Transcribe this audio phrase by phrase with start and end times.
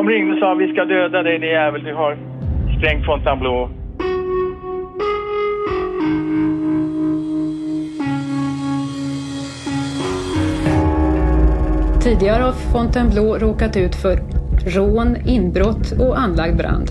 [0.00, 1.84] De ringde och sa vi ska döda dig, det jävel.
[1.84, 2.18] Du har
[2.78, 3.68] sprängt Fontainebleau.
[12.02, 14.16] Tidigare har Fontainebleau råkat ut för
[14.66, 16.90] rån, inbrott och anlagd brand.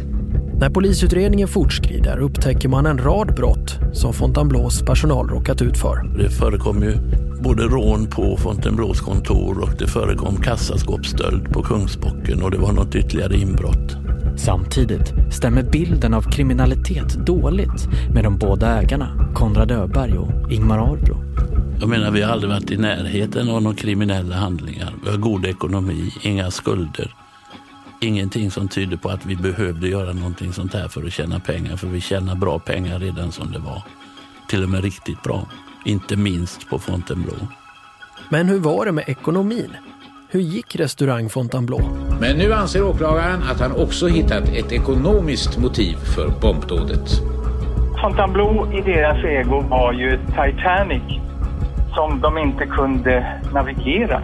[0.60, 6.18] När polisutredningen fortskrider upptäcker man en rad brott som Fontainebleaus personal råkat ut för.
[6.18, 6.94] Det förekom ju
[7.40, 12.96] både rån på Fontainebleaus kontor och det förekom kassaskåpsstöld på Kungsbocken och det var något
[12.96, 13.98] ytterligare inbrott.
[14.38, 21.18] Samtidigt stämmer bilden av kriminalitet dåligt med de båda ägarna, Konrad Öberg och Ingmar Arbro.
[21.80, 24.94] Jag menar, vi har aldrig varit i närheten av några kriminella handlingar.
[25.04, 27.16] Vi har god ekonomi, inga skulder.
[28.02, 31.78] Ingenting som tyder på att vi behövde göra någonting sånt här för att tjäna pengar.
[31.78, 33.84] För vi tjänar bra pengar redan som det var.
[34.50, 35.48] Till och med riktigt bra.
[35.86, 37.38] Inte minst på Fontainebleau.
[38.30, 39.76] Men hur var det med ekonomin?
[40.30, 41.82] Hur gick restaurang Fontainebleau?
[42.22, 47.10] Men nu anser åklagaren att han också hittat ett ekonomiskt motiv för bombdådet.
[48.02, 51.04] Fontainebleau i deras ego var ju ett Titanic
[51.96, 54.22] som de inte kunde navigera.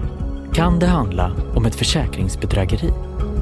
[0.54, 2.90] Kan det handla om ett försäkringsbedrägeri?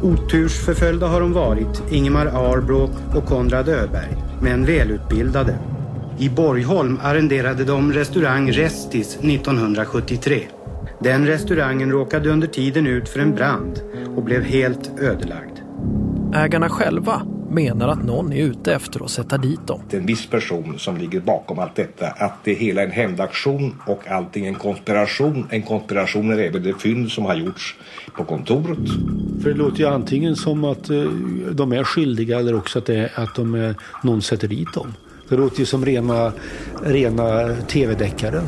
[0.03, 5.59] Otursförföljda har de varit, Ingemar Arbro och Konrad Öberg, men välutbildade.
[6.19, 10.41] I Borgholm arrenderade de restaurang Restis 1973.
[10.99, 13.81] Den restaurangen råkade under tiden ut för en brand
[14.15, 15.59] och blev helt ödelagd.
[16.35, 19.81] Ägarna själva menar att någon är ute efter att sätta dit dem.
[19.89, 22.07] Det är en viss person som ligger bakom allt detta.
[22.07, 25.47] Att det hela är en hämndaktion och allting en konspiration.
[25.49, 27.75] En konspiration är även det fynd som har gjorts
[28.17, 28.89] på kontoret.
[29.43, 31.03] För det låter ju antingen som att eh,
[31.51, 34.93] de är skyldiga eller också att, det är, att de är, någon sätter dit dem.
[35.33, 36.33] Det låter ju som rena,
[36.83, 38.43] rena tv-deckare.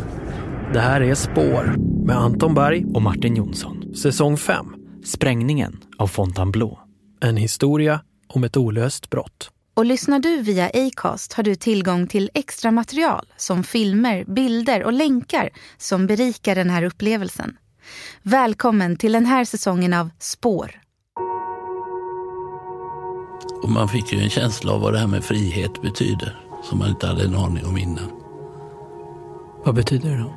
[0.73, 3.95] Det här är Spår med Anton Berg och Martin Jonsson.
[3.95, 4.66] Säsong 5.
[5.03, 6.78] Sprängningen av Fontainebleau.
[7.22, 9.50] En historia om ett olöst brott.
[9.74, 14.94] Och lyssnar du via Acast har du tillgång till extra material som filmer, bilder och
[14.94, 17.57] länkar som berikar den här upplevelsen.
[18.22, 20.72] Välkommen till den här säsongen av Spår.
[23.63, 26.90] Och man fick ju en känsla av vad det här med frihet betyder som man
[26.90, 28.12] inte hade en aning om innan.
[29.66, 30.34] Vad betyder det då?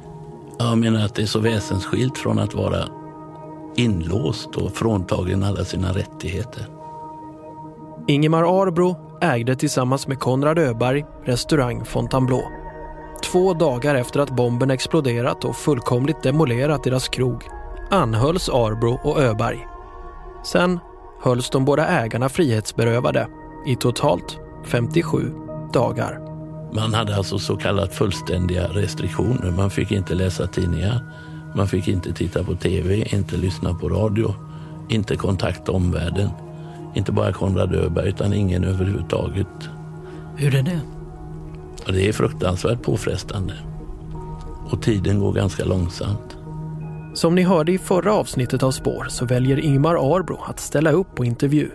[0.59, 2.85] Jag menar att det är så väsensskilt från att vara
[3.77, 6.67] inlåst och fråntagen alla sina rättigheter.
[8.07, 12.43] Ingemar Arbro ägde tillsammans med Konrad Öberg restaurang Fontainebleau.
[13.25, 17.45] Två dagar efter att bomben exploderat och fullkomligt demolerat deras krog
[17.91, 19.67] anhölls Arbro och Öberg.
[20.45, 20.81] Sen
[21.23, 23.29] hölls de båda ägarna frihetsberövade
[23.67, 26.21] i totalt 57 dagar.
[26.73, 29.51] Man hade alltså så kallat fullständiga restriktioner.
[29.51, 31.01] Man fick inte läsa tidningar,
[31.57, 34.35] man fick inte titta på tv, inte lyssna på radio,
[34.89, 36.31] inte kontakta omvärlden.
[36.95, 39.69] Inte bara Konrad Öberg utan ingen överhuvudtaget.
[40.37, 40.81] Hur är det?
[41.87, 43.55] Och det är fruktansvärt påfrestande.
[44.71, 46.37] Och tiden går ganska långsamt.
[47.15, 51.15] Som ni hörde i förra avsnittet av Spår så väljer Ingmar Arbro att ställa upp
[51.15, 51.71] på intervju.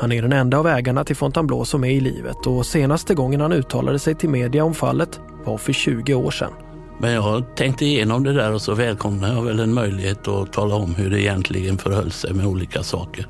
[0.00, 3.40] Han är den enda av ägarna till Fontainebleau som är i livet och senaste gången
[3.40, 6.52] han uttalade sig till media om fallet var för 20 år sedan.
[7.00, 10.74] Men jag tänkte igenom det där och så välkomnar jag väl en möjlighet att tala
[10.74, 13.26] om hur det egentligen förhöll sig med olika saker.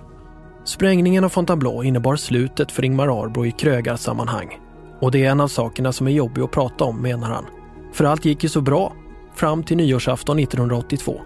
[0.65, 4.59] Sprängningen av Fontainebleau innebar slutet för Ingmar Arbro i krögarsammanhang.
[5.01, 7.45] Och det är en av sakerna som är jobbig att prata om, menar han.
[7.93, 8.93] För allt gick ju så bra,
[9.35, 11.21] fram till nyårsafton 1982.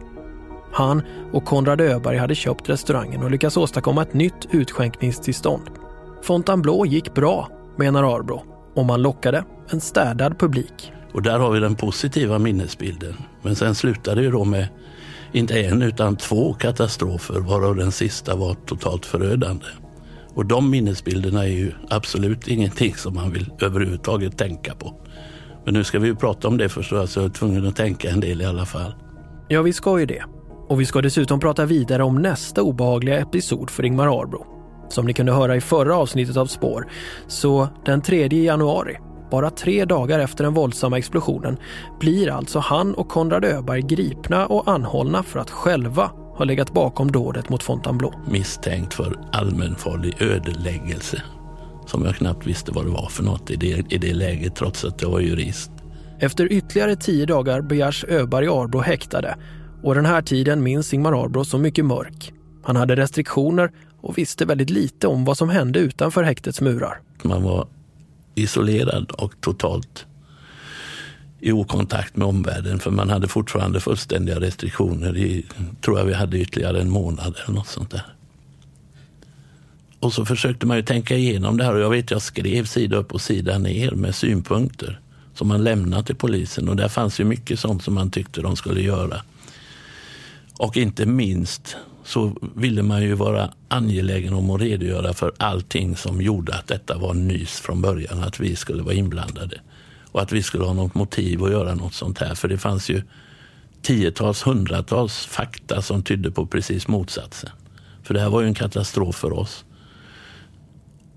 [0.72, 1.03] Han
[1.33, 5.71] och Konrad Öberg hade köpt restaurangen och lyckats åstadkomma ett nytt utskänkningstillstånd.
[6.22, 8.43] Fontainebleau gick bra, menar Arbro,
[8.75, 10.93] och man lockade en städad publik.
[11.12, 13.15] Och där har vi den positiva minnesbilden.
[13.43, 14.69] Men sen slutade det då med
[15.33, 19.66] inte en utan två katastrofer varav den sista var totalt förödande.
[20.34, 25.00] Och de minnesbilderna är ju absolut ingenting som man vill överhuvudtaget tänka på.
[25.65, 28.10] Men nu ska vi ju prata om det förstås, så jag är tvungen att tänka
[28.10, 28.95] en del i alla fall.
[29.48, 30.25] Ja, vi ska ju det.
[30.72, 34.47] Och vi ska dessutom prata vidare om nästa obehagliga episod för Ingmar Arbro.
[34.89, 36.89] Som ni kunde höra i förra avsnittet av Spår,
[37.27, 38.97] så den 3 januari,
[39.30, 41.57] bara tre dagar efter den våldsamma explosionen,
[42.01, 47.13] blir alltså han och Konrad Öberg gripna och anhållna för att själva ha legat bakom
[47.13, 48.13] dådet mot Fontainebleau.
[48.30, 51.22] Misstänkt för allmänfarlig ödeläggelse.
[51.86, 54.84] Som jag knappt visste vad det var för något i det, i det läget trots
[54.84, 55.71] att jag var jurist.
[56.18, 59.36] Efter ytterligare tio dagar begärs Öberg Arbro häktade
[59.82, 62.32] och den här tiden minns Ingmar Arbro som mycket mörk.
[62.62, 63.70] Han hade restriktioner
[64.00, 67.00] och visste väldigt lite om vad som hände utanför häktets murar.
[67.22, 67.66] Man var
[68.34, 70.06] isolerad och totalt
[71.40, 75.46] i okontakt med omvärlden för man hade fortfarande fullständiga restriktioner i,
[75.80, 78.06] tror jag vi hade ytterligare en månad eller något sånt där.
[80.00, 82.96] Och så försökte man ju tänka igenom det här och jag vet jag skrev sida
[82.96, 85.00] upp och sida ner med synpunkter
[85.34, 88.56] som man lämnade till polisen och där fanns ju mycket sånt som man tyckte de
[88.56, 89.22] skulle göra.
[90.59, 96.22] Och inte minst så ville man ju vara angelägen om att redogöra för allting som
[96.22, 99.60] gjorde att detta var nys från början, att vi skulle vara inblandade.
[100.13, 102.34] Och att vi skulle ha något motiv att göra något sånt här.
[102.34, 103.03] För det fanns ju
[103.83, 107.51] tiotals, hundratals fakta som tydde på precis motsatsen.
[108.03, 109.65] För det här var ju en katastrof för oss.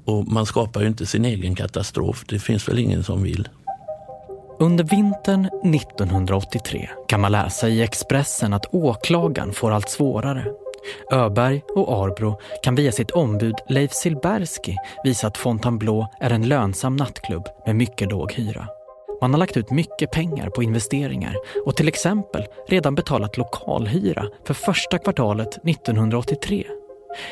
[0.05, 2.25] Och man skapar ju inte sin egen katastrof.
[2.27, 3.49] Det finns väl ingen som vill.
[4.59, 10.45] Under vintern 1983 kan man läsa i Expressen att åklagaren får allt svårare.
[11.11, 16.95] Öberg och Arbro kan via sitt ombud Leif Silberski visa att Fontainebleau är en lönsam
[16.95, 18.67] nattklubb med mycket låg hyra.
[19.21, 21.35] Man har lagt ut mycket pengar på investeringar
[21.65, 26.63] och till exempel redan betalat lokalhyra för första kvartalet 1983.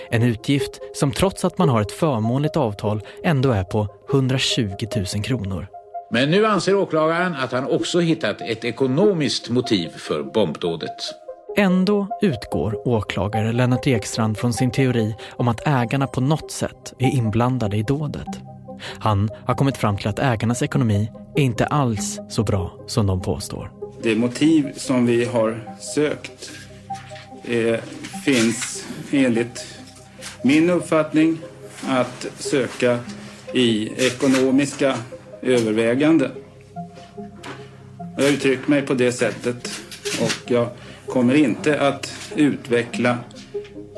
[0.09, 5.05] En utgift som trots att man har ett förmånligt avtal ändå är på 120 000
[5.05, 5.67] kronor.
[6.13, 10.95] Men nu anser åklagaren att han också hittat ett ekonomiskt motiv för bombdådet.
[11.57, 17.07] Ändå utgår åklagare Lennart Ekstrand från sin teori om att ägarna på något sätt är
[17.07, 18.27] inblandade i dådet.
[18.99, 23.21] Han har kommit fram till att ägarnas ekonomi är inte alls så bra som de
[23.21, 23.71] påstår.
[24.03, 26.51] Det motiv som vi har sökt
[27.43, 27.79] eh,
[28.25, 29.77] finns enligt
[30.43, 31.37] min uppfattning
[31.87, 32.99] att söka
[33.53, 34.97] i ekonomiska
[35.43, 36.31] överväganden.
[38.17, 39.69] Jag har uttryckt mig på det sättet
[40.21, 40.67] och jag
[41.07, 43.17] kommer inte att utveckla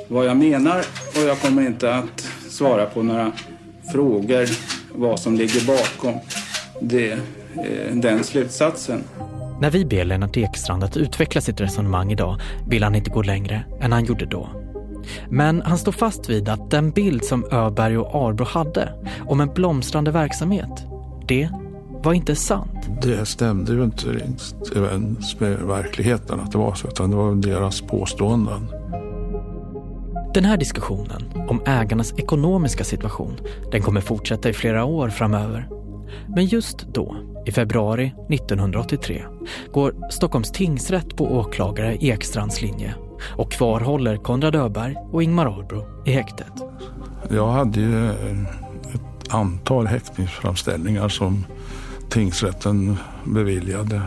[0.07, 0.80] vad jag menar
[1.15, 2.19] och jag kommer inte att
[2.50, 3.31] svara på några
[3.92, 4.47] frågor
[4.95, 6.19] vad som ligger bakom
[6.81, 9.03] det, eh, den slutsatsen.
[9.62, 13.63] När vi ber Lennart Ekstrand att utveckla sitt resonemang idag vill han inte gå längre
[13.81, 14.50] än han gjorde då.
[15.30, 18.94] Men han står fast vid att den bild som Öberg och Arbro hade
[19.27, 20.86] om en blomstrande verksamhet,
[21.27, 21.50] det
[22.04, 22.89] var inte sant.
[23.01, 24.07] Det stämde ju inte
[24.75, 28.68] överens med verkligheten att det var så, utan det var deras påståenden.
[30.33, 33.33] Den här diskussionen om ägarnas ekonomiska situation,
[33.72, 35.69] den kommer fortsätta i flera år framöver.
[36.36, 39.24] Men just då, i februari 1983,
[39.74, 42.95] går Stockholms tingsrätt på åklagare Ekstrands linje
[43.38, 46.54] och kvarhåller Konrad Öberg och Ingmar Arbro i häktet.
[47.30, 48.12] Jag hade ju
[49.30, 51.45] antal häktningsframställningar som
[52.10, 54.01] tingsrätten beviljade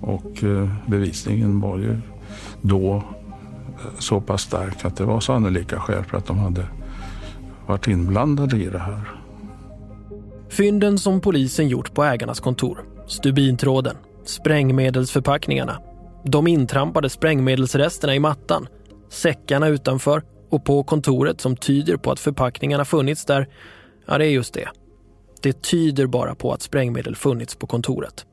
[0.00, 1.98] och eh, bevisningen var ju
[2.62, 3.02] då eh,
[3.98, 6.66] så pass stark att det var sannolika skäl för att de hade
[7.66, 9.00] varit inblandade i det här.
[10.48, 15.78] Fynden som polisen gjort på ägarnas kontor, stubintråden, sprängmedelsförpackningarna,
[16.24, 18.66] de intrampade sprängmedelsresterna i mattan,
[19.08, 23.48] säckarna utanför och på kontoret som tyder på att förpackningarna funnits där,
[24.08, 24.68] ja det är just det.
[25.42, 28.26] Det tyder bara på att sprängmedel funnits på kontoret.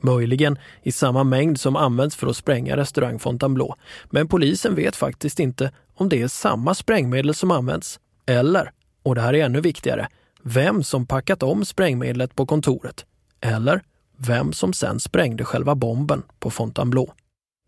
[0.00, 3.74] Möjligen i samma mängd som används för att spränga restaurang Fontainebleau.
[4.10, 8.70] Men polisen vet faktiskt inte om det är samma sprängmedel som används eller,
[9.02, 10.08] och det här är ännu viktigare,
[10.42, 13.06] vem som packat om sprängmedlet på kontoret
[13.40, 13.82] eller
[14.16, 17.10] vem som sen sprängde själva bomben på Fontainebleau.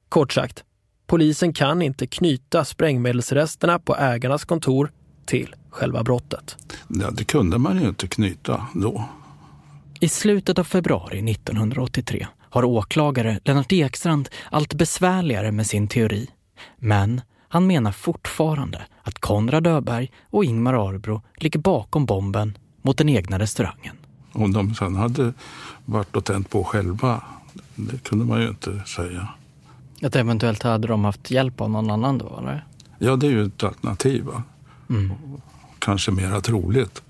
[0.09, 0.65] Kort sagt,
[1.07, 4.93] polisen kan inte knyta sprängmedelsresterna på ägarnas kontor
[5.29, 6.57] till själva brottet.
[6.89, 9.05] Ja, det kunde man ju inte knyta då.
[10.01, 16.29] I slutet av februari 1983 har åklagare Lennart Ekstrand allt besvärligare med sin teori.
[16.77, 23.09] Men han menar fortfarande att Konrad Öberg och Ingmar Arbro ligger bakom bomben mot den
[23.09, 23.97] egna restaurangen.
[24.33, 25.33] Om de sen hade
[25.85, 27.23] varit och tänt på själva,
[27.75, 29.29] det kunde man ju inte säga.
[30.03, 32.67] Att eventuellt hade de haft hjälp av någon annan då, eller?
[32.99, 34.25] Ja, det är ju ett alternativ.
[34.91, 35.13] Mm.
[35.79, 37.03] Kanske mera troligt.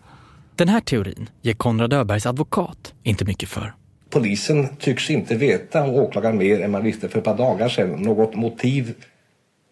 [0.56, 3.74] Den här teorin ger Konrad Öbergs advokat inte mycket för.
[4.10, 8.02] Polisen tycks inte veta om åklagaren mer än man visste för ett par dagar sedan.
[8.02, 8.94] Något motiv,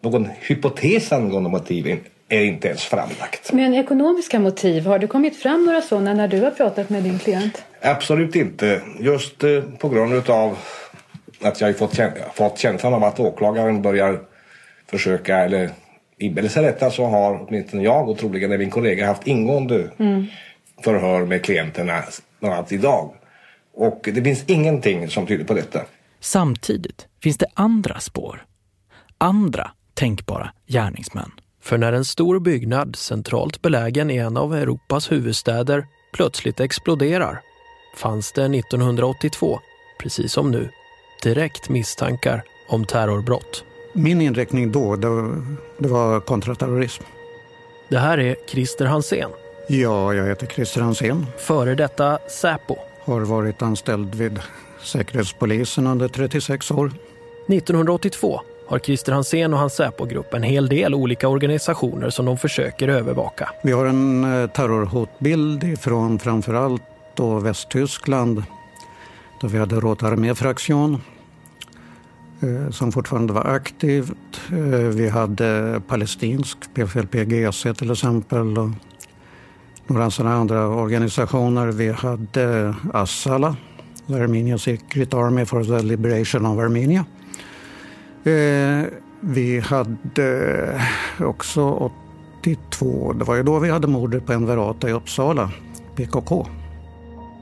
[0.03, 1.99] någon hypotes angående motiven
[2.29, 3.53] är inte ens framlagt.
[3.53, 7.19] Men ekonomiska motiv, har det kommit fram några sådana när du har pratat med din
[7.19, 7.63] klient?
[7.81, 8.81] Absolut inte.
[8.99, 10.57] Just eh, på grund av
[11.41, 11.99] att jag har fått,
[12.35, 14.19] fått känslan av att åklagaren börjar
[14.89, 15.69] försöka, eller
[16.19, 20.25] inbillar sig detta, så har åtminstone jag och troligen min kollega haft ingående mm.
[20.83, 22.03] förhör med klienterna,
[22.39, 23.13] bland annat idag.
[23.73, 25.81] Och det finns ingenting som tyder på detta.
[26.19, 28.45] Samtidigt finns det andra spår.
[29.17, 31.31] Andra tänkbara gärningsmän.
[31.61, 37.41] För när en stor byggnad centralt belägen i en av Europas huvudstäder plötsligt exploderar
[37.95, 39.59] fanns det 1982,
[39.99, 40.69] precis som nu,
[41.23, 43.63] direkt misstankar om terrorbrott.
[43.97, 44.95] Min inriktning då,
[45.77, 47.03] det var kontraterrorism.
[47.89, 49.29] Det här är Christer Hansén.
[49.67, 51.25] Ja, jag heter Christer Hansén.
[51.37, 52.77] Före detta Säpo.
[53.03, 54.39] Har varit anställd vid
[54.83, 56.91] Säkerhetspolisen under 36 år.
[57.47, 62.87] 1982 har Christer Hansén och hans Säpo-grupp en hel del olika organisationer som de försöker
[62.87, 63.49] övervaka.
[63.63, 66.83] Vi har en eh, terrorhotbild från framförallt
[67.15, 68.43] då Västtyskland
[69.41, 70.99] då vi hade Rota armé-fraktion eh,
[72.39, 74.41] Eh, som fortfarande var aktivt.
[74.51, 78.69] Eh, vi hade palestinsk PFLP-GC till exempel och
[79.87, 81.67] några sådana andra organisationer.
[81.67, 83.55] Vi hade Assala,
[84.07, 87.05] the Armenian Secret Army for the Liberation of Armenia.
[88.23, 88.85] Eh,
[89.19, 90.81] vi hade
[91.19, 91.91] också
[92.41, 95.51] 82, det var ju då vi hade mordet på Enverata i Uppsala,
[95.95, 96.47] PKK.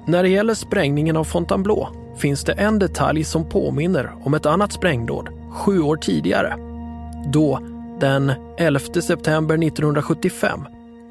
[0.07, 4.71] När det gäller sprängningen av Fontainebleau finns det en detalj som påminner om ett annat
[4.71, 6.57] sprängdåd sju år tidigare.
[7.27, 7.59] Då,
[7.99, 10.59] den 11 september 1975,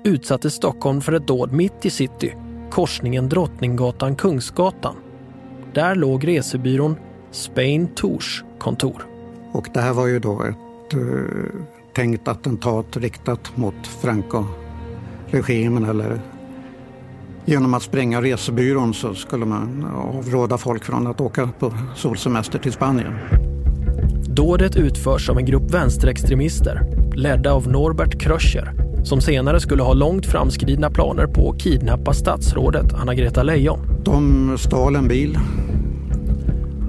[0.04, 2.34] utsattes Stockholm för ett dåd mitt i city,
[2.70, 4.94] korsningen Drottninggatan-Kungsgatan.
[5.74, 6.96] Där låg resebyrån
[7.30, 9.06] Spain Tours kontor.
[9.52, 11.46] Och det här var ju då ett uh,
[11.92, 16.20] tänkt attentat riktat mot Franco-regimen eller
[17.44, 22.72] Genom att spränga resebyrån så skulle man avråda folk från att åka på solsemester till
[22.72, 23.12] Spanien.
[24.28, 26.80] Dådet utförs av en grupp vänsterextremister
[27.14, 32.94] ledda av Norbert Kröcher som senare skulle ha långt framskridna planer på att kidnappa statsrådet
[32.94, 33.78] Anna-Greta Leijon.
[34.04, 35.38] De stal en bil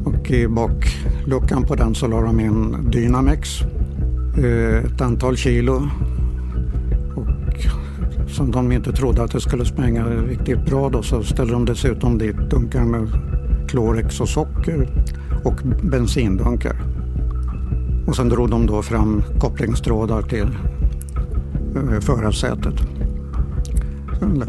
[0.05, 3.61] och i bakluckan på den så la de in Dynamex,
[4.37, 5.89] eh, ett antal kilo
[8.35, 12.17] som de inte trodde att det skulle spränga riktigt bra då så ställde de dessutom
[12.17, 13.07] dit dunkar med
[13.67, 14.87] klorex och socker
[15.43, 16.75] och bensindunkar.
[18.07, 20.47] Och sen drog de då fram kopplingstrådar till
[21.75, 22.73] eh, förarsätet.
[24.19, 24.43] Sen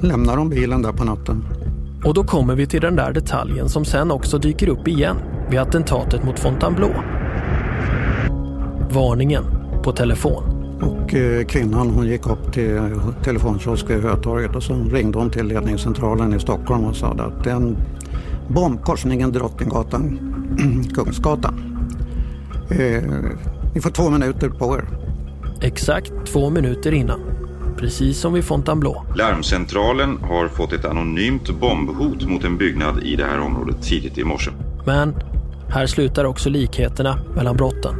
[0.00, 1.44] lämnade de bilen där på natten.
[2.04, 5.16] Och då kommer vi till den där detaljen som sen också dyker upp igen
[5.50, 6.92] vid attentatet mot Fontainebleau.
[8.90, 9.44] Varningen
[9.84, 10.55] på telefon.
[10.80, 12.80] Och eh, kvinnan hon gick upp till
[13.24, 17.50] telefonkiosk vid Hötorget och så ringde hon till ledningscentralen i Stockholm och sa att det
[17.50, 17.76] är en
[18.48, 20.18] bomb, korsningen Drottninggatan,
[20.94, 21.76] Kungsgatan.
[22.70, 23.02] Eh,
[23.74, 24.88] ni får två minuter på er.
[25.60, 27.20] Exakt två minuter innan.
[27.78, 29.02] Precis som vid Fontainebleau.
[29.16, 34.24] Larmcentralen har fått ett anonymt bombhot mot en byggnad i det här området tidigt i
[34.24, 34.50] morse.
[34.86, 35.14] Men
[35.68, 37.94] här slutar också likheterna mellan brotten.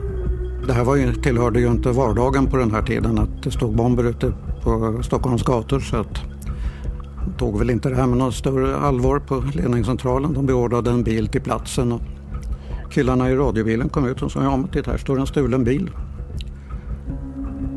[0.67, 3.77] Det här var ju, tillhörde ju inte vardagen på den här tiden att det stod
[3.77, 4.33] bomber ute
[4.63, 6.15] på Stockholms gator så att
[7.25, 10.33] de tog väl inte det här med något större allvar på ledningscentralen.
[10.33, 12.01] De beordrade en bil till platsen och
[12.91, 15.91] killarna i radiobilen kom ut och sa ja, titta här står en stulen bil.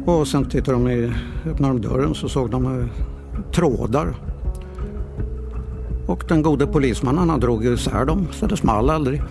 [0.05, 1.13] Och sen tittade de i,
[1.45, 2.85] öppnade de dörren så såg de eh,
[3.51, 4.15] trådar.
[6.07, 9.21] Och den gode polismannen han drog isär dem så det small aldrig.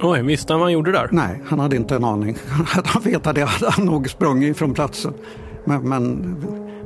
[0.00, 1.08] Oj, visste han vad han gjorde där?
[1.12, 2.36] Nej, han hade inte en aning.
[2.48, 5.14] Hade han vetat det hade han nog sprungit från platsen.
[5.64, 6.36] Men, men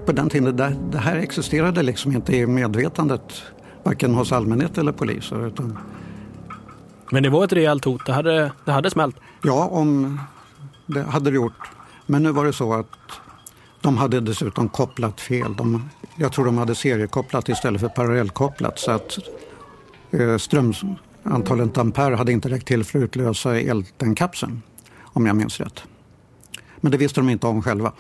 [0.07, 3.43] på den tiden, det, det, här existerade liksom inte i medvetandet
[3.83, 5.47] varken hos allmänhet eller poliser.
[5.47, 5.79] Utan...
[7.11, 9.17] Men det var ett rejält hot, det hade, det hade smält?
[9.43, 10.21] Ja, om
[10.87, 11.71] det hade det gjort.
[12.07, 12.87] Men nu var det så att
[13.81, 15.55] de hade dessutom kopplat fel.
[15.57, 18.79] De, jag tror de hade seriekopplat istället för parallellkopplat.
[18.79, 19.19] Så att
[20.11, 20.83] eh, ströms,
[21.23, 24.63] Antalet ampere hade inte räckt till för att utlösa eldenkapseln,
[25.03, 25.83] om jag minns rätt.
[26.81, 27.93] Men det visste de inte om själva.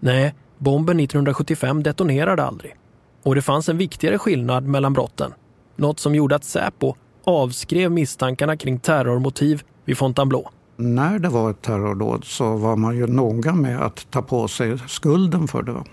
[0.00, 2.74] Nej, bomben 1975 detonerade aldrig.
[3.22, 5.32] Och det fanns en viktigare skillnad mellan brotten.
[5.76, 10.48] Något som gjorde att Säpo avskrev misstankarna kring terrormotiv vid Fontainebleau.
[10.76, 14.78] När det var ett terrordåd så var man ju noga med att ta på sig
[14.88, 15.84] skulden för det.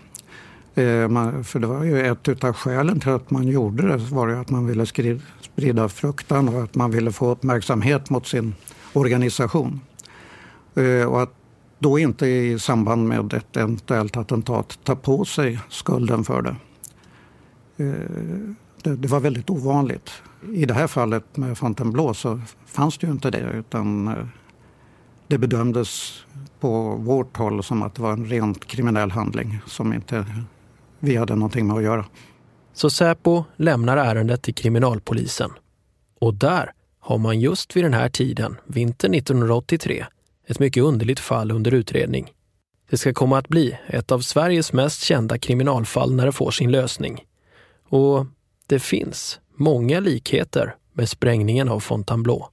[0.77, 4.36] Eh, för det var ju ett av skälen till att man gjorde det var ju
[4.36, 4.86] att man ville
[5.41, 8.55] sprida fruktan och att man ville få uppmärksamhet mot sin
[8.93, 9.81] organisation.
[10.75, 11.34] Eh, och att
[11.79, 16.55] då inte i samband med ett eventuellt attentat ta på sig skulden för det.
[17.84, 20.12] Eh, det, det var väldigt ovanligt.
[20.53, 24.15] I det här fallet med Fontainebleau så fanns det ju inte det utan
[25.27, 26.22] det bedömdes
[26.60, 30.25] på vårt håll som att det var en rent kriminell handling som inte
[31.00, 32.06] vi hade någonting med att göra.
[32.74, 35.51] Så Säpo lämnar ärendet till kriminalpolisen.
[36.20, 40.06] Och där har man just vid den här tiden, vintern 1983,
[40.48, 42.32] ett mycket underligt fall under utredning.
[42.89, 46.72] Det ska komma att bli ett av Sveriges mest kända kriminalfall när det får sin
[46.72, 47.25] lösning.
[47.89, 48.25] Och
[48.68, 52.46] det finns många likheter med sprängningen av Fontainebleau.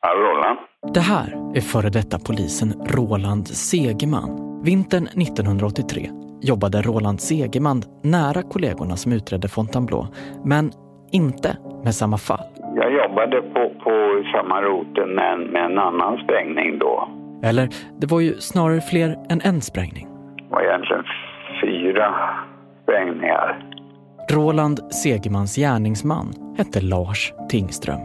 [0.00, 4.62] Hallå, Det här är före detta polisen Roland Segerman.
[4.64, 10.06] Vintern 1983 jobbade Roland Segerman nära kollegorna som utredde Fontainebleau,
[10.44, 10.72] men
[11.12, 12.46] inte med samma fall.
[12.76, 17.08] Jag jobbade på, på samma roten med med en annan sprängning då.
[17.42, 17.68] Eller,
[18.00, 20.08] det var ju snarare fler än en sprängning.
[20.36, 21.04] Det var egentligen
[21.62, 22.14] fyra
[22.82, 23.66] sprängningar.
[24.30, 28.00] Roland Segermans gärningsman hette Lars Tingström.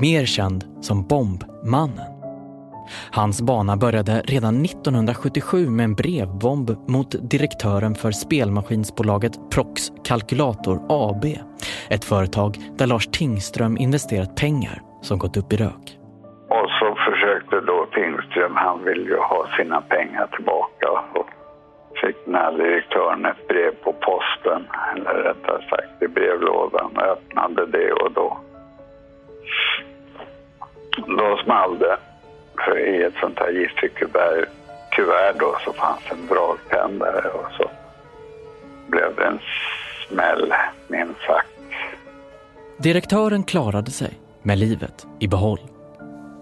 [0.00, 2.15] Mer känd som Bombmannen.
[3.12, 11.24] Hans bana började redan 1977 med en brevbomb mot direktören för spelmaskinsbolaget Prox Kalkylator AB.
[11.90, 15.98] Ett företag där Lars Tingström investerat pengar som gått upp i rök.
[16.48, 21.26] Och så försökte då Tingström, han vill ju ha sina pengar tillbaka och
[22.02, 27.66] fick den här direktören ett brev på posten, eller rättare sagt i brevlådan och öppnade
[27.66, 28.36] det och då
[31.06, 31.96] då small det.
[32.64, 34.48] För i ett sånt här giftkuvert
[34.96, 37.70] tyvärr då så fanns en dragtändare och så
[38.86, 39.38] blev det en
[40.08, 40.52] smäll,
[40.88, 41.48] minst sagt.
[42.78, 45.60] Direktören klarade sig med livet i behåll.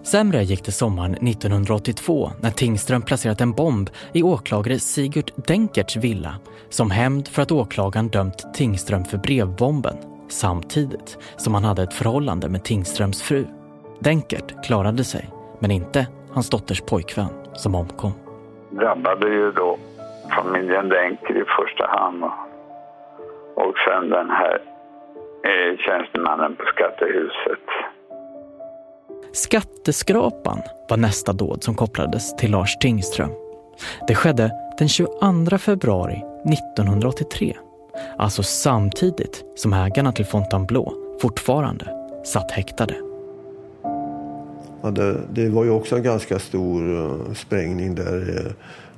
[0.02, 6.34] Sämre gick det sommaren 1982 när Tingström placerat en bomb i åklagare Sigurd Denkerts villa
[6.68, 9.96] som hämnd för att åklagaren dömt Tingström för brevbomben
[10.28, 13.46] samtidigt som han hade ett förhållande med Tingströms fru.
[14.00, 15.30] Denkert klarade sig,
[15.64, 18.12] men inte hans dotters pojkvän som omkom.
[18.70, 19.78] drabbade ju då
[20.36, 22.24] familjen Denker i första hand
[23.54, 24.58] och, sen den här
[25.44, 27.66] eh, tjänstemannen på skattehuset.
[29.32, 33.30] Skatteskrapan var nästa dåd som kopplades till Lars Tingström.
[34.08, 37.56] Det skedde den 22 februari 1983.
[38.18, 41.84] Alltså samtidigt som ägarna till Fontainebleau fortfarande
[42.24, 43.13] satt häktade.
[44.84, 48.46] Ja, det, var ju också en ganska stor uh, sprängning där,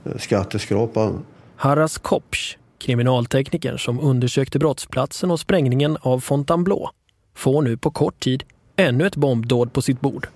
[0.05, 1.25] uh, skatteskrapan.
[1.57, 6.89] Harras Kopsch, kriminaltekniker som undersökte brottsplatsen och sprängningen av Fontainebleau,
[7.35, 8.45] får nu på kort tid
[8.77, 10.29] ännu ett bombdåd på sitt bord.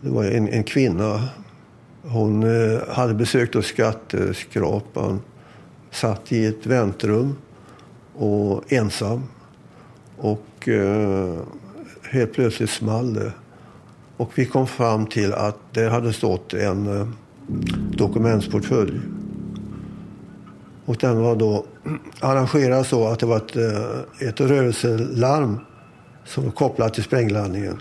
[0.00, 1.28] Det var en, en kvinna.
[2.02, 2.42] Hon
[2.88, 5.22] hade besökt då skatteskrapan,
[5.90, 7.36] satt i ett väntrum
[8.14, 9.22] och ensam.
[10.16, 10.68] Och
[12.10, 13.32] helt plötsligt small det.
[14.16, 17.06] Och vi kom fram till att det hade stått en eh,
[17.96, 19.00] dokumentsportfölj.
[20.84, 21.64] Och den var då
[22.20, 25.58] arrangerad så att det var ett, eh, ett rörelselarm
[26.24, 27.80] som var kopplat till sprängladdningen.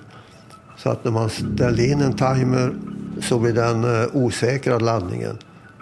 [0.78, 2.74] Så att när man ställde in en timer
[3.22, 5.38] så blev den eh, osäkrad laddningen.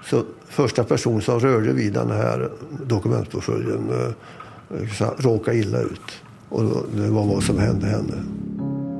[0.06, 2.50] Så första person som rörde vid den här
[2.86, 4.14] dokumentportföljen
[5.18, 6.22] råkade illa ut.
[6.50, 6.64] Och
[6.96, 8.24] det var vad som hände henne.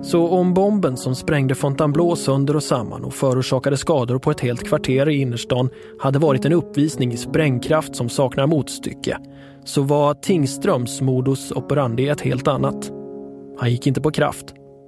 [0.04, 4.68] Så om bomben som sprängde Fontainebleau sönder och samman och förorsakade skador på ett helt
[4.68, 9.18] kvarter i innerstan hade varit en uppvisning i sprängkraft som saknar motstycke
[9.66, 12.92] så var Tingströms modus operandi ett helt annat.
[13.60, 14.46] Han gick inte på kraft,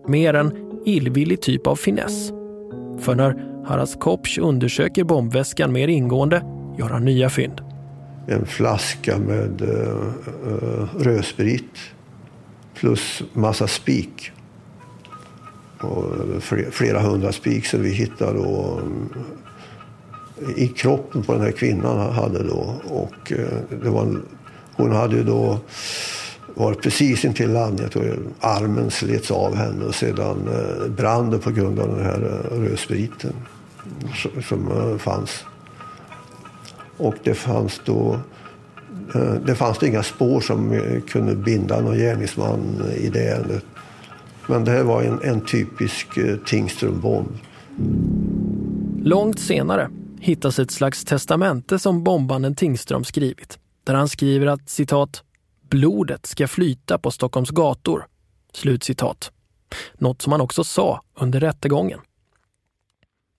[0.08, 0.54] mer en
[0.86, 2.30] illvillig typ av finess.
[3.00, 6.44] För när Haras Kopsch undersöker bombväskan mer ingående
[6.78, 7.62] gör han nya fynd.
[8.28, 9.70] En flaska med uh,
[10.48, 11.78] uh, rödsprit
[12.74, 14.32] plus massa spik
[15.84, 18.82] och flera hundra spik som vi hittade då,
[20.56, 22.76] i kroppen på den här kvinnan hade då.
[22.88, 24.18] Och eh, det var
[24.76, 25.60] hon hade ju då
[26.56, 27.80] varit precis intill land.
[27.80, 32.06] Jag tror armen slets av henne och sedan eh, brann det på grund av den
[32.06, 33.34] här eh, rödspriten
[34.50, 35.46] som fanns.
[36.98, 38.20] Och det fanns då
[39.46, 43.66] det fanns det inga spår som kunde binda någon gärningsman i det ärendet.
[44.48, 47.28] Men det här var en, en typisk eh, Tingström-bomb.
[49.04, 53.60] Långt senare hittas ett slags testamente som bombanden Tingström skrivit.
[53.84, 55.24] Där han skriver att citat
[55.70, 58.08] blodet ska flyta på Stockholms gator.
[58.54, 59.32] Slutcitat.
[59.94, 62.00] Något som han också sa under rättegången.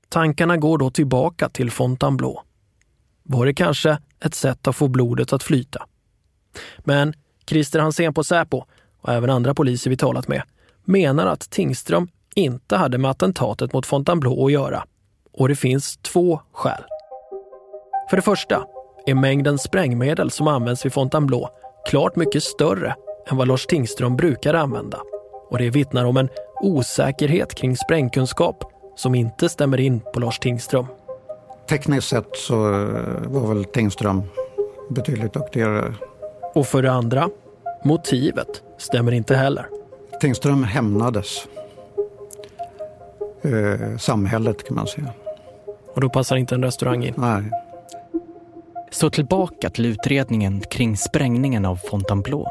[0.08, 2.40] Tankarna går då tillbaka till Fontainebleau.
[3.22, 5.86] Var det kanske ett sätt att få blodet att flyta?
[6.78, 7.14] Men
[7.46, 8.64] Christer Hansén på Säpo
[9.00, 10.42] och även andra poliser vi talat med
[10.84, 14.84] menar att Tingström inte hade med attentatet mot Fontainebleau att göra.
[15.32, 16.84] Och det finns två skäl.
[18.10, 18.64] För det första
[19.06, 21.48] är mängden sprängmedel som används vid Fontainebleau
[21.88, 22.94] klart mycket större
[23.30, 25.00] än vad Lars Tingström brukar använda.
[25.50, 26.28] Och det vittnar om en
[26.60, 28.64] osäkerhet kring sprängkunskap
[28.96, 30.86] som inte stämmer in på Lars Tingström.
[31.68, 32.90] Tekniskt sett så eh,
[33.26, 34.22] var väl Tingström
[34.90, 35.94] betydligt duktigare.
[36.54, 37.28] Och för det andra,
[37.84, 39.66] motivet stämmer inte heller.
[40.24, 41.48] Tingström hämnades.
[43.42, 45.12] eh, samhället kan man säga.
[45.94, 47.14] Och då passar inte en restaurang in?
[47.16, 47.42] Nej.
[48.90, 52.46] Så tillbaka till utredningen kring sprängningen av Fontainebleau.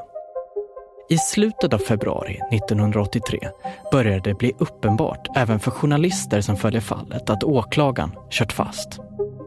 [1.10, 3.40] I slutet av februari 1983
[3.92, 9.00] började det bli uppenbart även för journalister som följer fallet att åklagaren kört fast.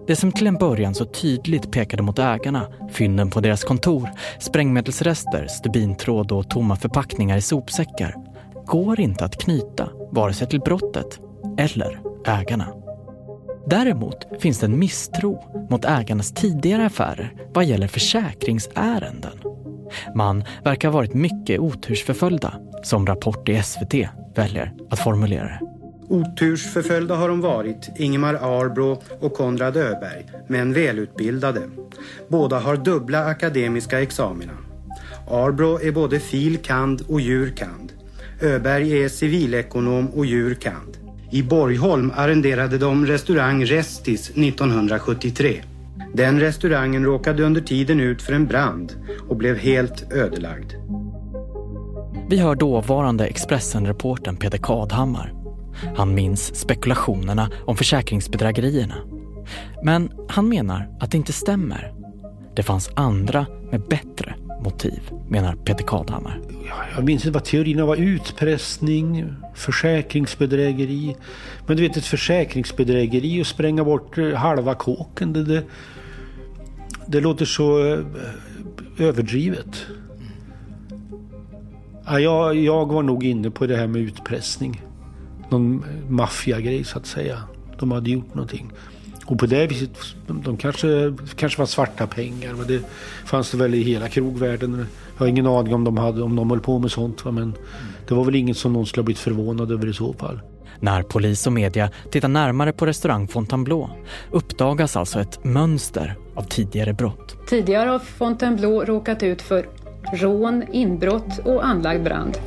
[0.06, 5.46] Det som till en början så tydligt pekade mot ägarna, fynden på deras kontor, sprängmedelsrester,
[5.46, 8.14] stubintråd och tomma förpackningar i sopsäckar,
[8.66, 11.20] går inte att knyta vare sig till brottet
[11.58, 12.68] eller ägarna.
[13.66, 19.38] Däremot finns det en misstro mot ägarnas tidigare affärer vad gäller försäkringsärenden.
[20.14, 23.94] Man verkar ha varit mycket otursförföljda, som Rapport i SVT
[24.34, 25.75] väljer att formulera det.
[26.08, 31.62] Otursförföljda har de varit, Ingemar Arbro och Konrad Öberg, men välutbildade.
[32.28, 34.52] Båda har dubbla akademiska examina.
[35.30, 37.02] Arbro är både fil.kand.
[37.08, 37.92] och jur.kand.
[38.42, 40.96] Öberg är civilekonom och jur.kand.
[41.30, 45.62] I Borgholm arrenderade de restaurang Restis 1973.
[46.14, 48.92] Den restaurangen råkade under tiden ut för en brand
[49.28, 50.72] och blev helt ödelagd.
[52.28, 55.35] Vi hör dåvarande Expressen-reportern Peter Kadhammar.
[55.96, 58.94] Han minns spekulationerna om försäkringsbedrägerierna.
[59.82, 61.92] Men han menar att det inte stämmer.
[62.56, 64.34] Det fanns andra med bättre
[64.64, 66.40] motiv, menar Peter Kadhammar.
[66.96, 67.96] Jag minns inte vad teorierna var.
[67.96, 71.16] Utpressning, försäkringsbedrägeri.
[71.66, 75.32] Men du vet ett försäkringsbedrägeri och spränga bort eh, halva kåken.
[75.32, 75.64] Det, det,
[77.06, 77.98] det låter så eh,
[78.98, 79.86] överdrivet.
[82.06, 84.82] Ja, jag, jag var nog inne på det här med utpressning.
[85.48, 87.42] Någon maffiagrej så att säga.
[87.78, 88.72] De hade gjort någonting.
[89.26, 92.54] Och på det viset, de kanske, kanske var svarta pengar.
[92.54, 92.82] Men det
[93.24, 94.86] fanns det väl i hela krogvärlden.
[95.16, 97.24] Jag har ingen aning om de, hade, om de höll på med sånt.
[97.24, 97.30] Va?
[97.30, 97.54] Men
[98.08, 100.40] det var väl inget som någon skulle ha blivit förvånad över i så fall.
[100.80, 103.88] När polis och media tittar närmare på restaurang Fontainebleau
[104.30, 107.36] uppdagas alltså ett mönster av tidigare brott.
[107.48, 109.66] Tidigare har Fontainebleau råkat ut för
[110.12, 112.38] rån, inbrott och anlagd brand.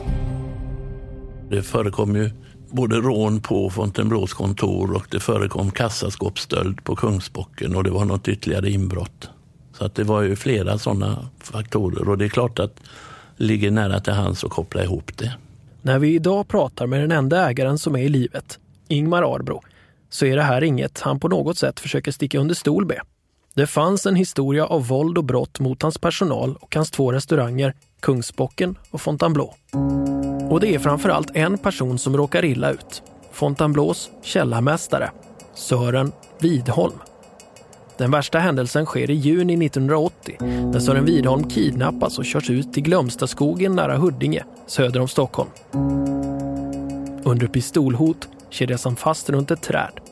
[1.50, 2.30] Det förekom ju
[2.70, 8.28] både rån på Fontenblås kontor och det förekom kassaskåpsstöld på Kungsbocken och det var något
[8.28, 9.30] ytterligare inbrott.
[9.74, 12.76] Så att det var ju flera sådana faktorer och det är klart att
[13.38, 15.34] det ligger nära till hands att koppla ihop det.
[15.82, 19.62] När vi idag pratar med den enda ägaren som är i livet, Ingmar Arbro,
[20.10, 23.02] så är det här inget han på något sätt försöker sticka under stol med.
[23.54, 27.74] Det fanns en historia av våld och brott mot hans personal och hans två restauranger,
[28.00, 29.54] Kungsbocken och Fontainebleau.
[30.50, 33.04] Och det är framförallt en person som råkar illa ut.
[33.32, 35.12] Fontainebleaus källarmästare,
[35.54, 37.00] Sören Widholm.
[37.98, 42.84] Den värsta händelsen sker i juni 1980 när Sören Widholm kidnappas och körs ut till
[42.84, 45.50] Glömstaskogen nära Huddinge, söder om Stockholm.
[47.24, 50.09] Under pistolhot kedjas han fast runt ett träd.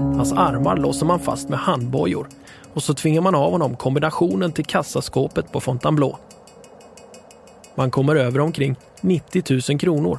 [0.00, 2.28] Hans armar låser man fast med handbojor
[2.74, 6.16] och så tvingar man av honom kombinationen till kassaskåpet på Fontainebleau.
[7.74, 10.18] Man kommer över omkring 90 000 kronor.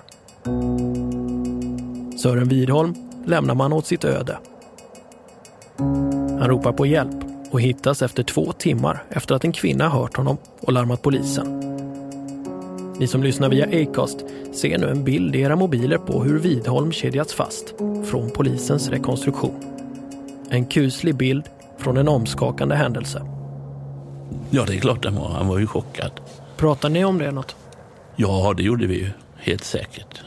[2.18, 4.38] Sören Widholm lämnar man åt sitt öde.
[6.40, 7.16] Han ropar på hjälp
[7.52, 11.60] och hittas efter två timmar efter att en kvinna hört honom och larmat polisen.
[13.00, 16.92] Ni som lyssnar via Acast ser nu en bild i era mobiler på hur Widholm
[16.92, 17.74] kedjats fast
[18.06, 19.61] från polisens rekonstruktion.
[20.54, 21.44] En kuslig bild
[21.78, 23.22] från en omskakande händelse.
[24.50, 25.30] Ja, det är klart han var.
[25.30, 26.12] Han var ju chockad.
[26.58, 27.56] Pratar ni om det något?
[28.16, 29.10] Ja, det gjorde vi ju.
[29.38, 30.22] Helt säkert.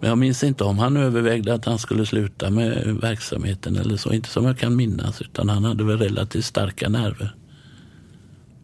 [0.00, 4.12] Men jag minns inte om han övervägde att han skulle sluta med verksamheten eller så.
[4.12, 7.34] Inte som jag kan minnas, utan han hade väl relativt starka nerver.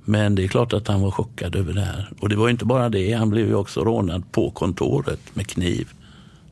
[0.04, 2.10] Men det är klart att han var chockad över det här.
[2.20, 5.88] Och det var inte bara det, han blev ju också rånad på kontoret med kniv.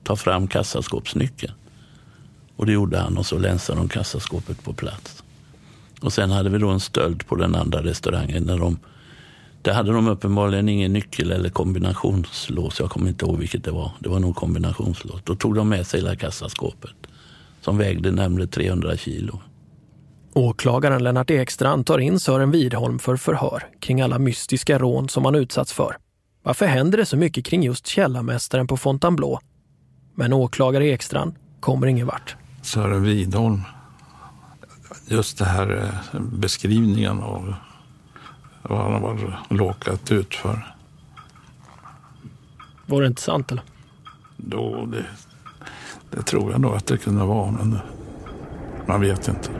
[0.02, 1.54] Ta fram kassaskåpsnyckeln.
[2.62, 5.22] Och det gjorde han och så länsade de kassaskåpet på plats.
[6.00, 8.42] Och sen hade vi då en stöld på den andra restaurangen.
[8.42, 8.78] När de,
[9.62, 12.80] där hade de uppenbarligen ingen nyckel eller kombinationslås.
[12.80, 13.90] Jag kommer inte ihåg vilket det var.
[14.00, 15.20] Det var nog kombinationslås.
[15.24, 16.94] Då tog de med sig hela kassaskåpet.
[17.60, 19.40] Som vägde närmare 300 kilo.
[20.32, 25.34] Åklagaren Lennart Ekstrand tar in Sören Widholm för förhör kring alla mystiska rån som han
[25.34, 25.96] utsatts för.
[26.42, 29.38] Varför händer det så mycket kring just källarmästaren på Fontainebleau?
[30.14, 32.36] Men åklagare Ekstrand kommer ingen vart.
[32.62, 33.62] Sören Widholm,
[35.06, 37.54] just det här eh, beskrivningen av
[38.62, 40.74] vad han har råkat ut för.
[42.86, 43.64] Var det inte sant eller?
[44.36, 45.04] Då, det,
[46.10, 47.78] det tror jag nog att det kunde vara, men
[48.86, 49.50] man vet inte.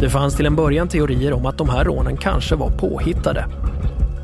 [0.00, 3.46] Det fanns till en början teorier om att de här rånen kanske var påhittade.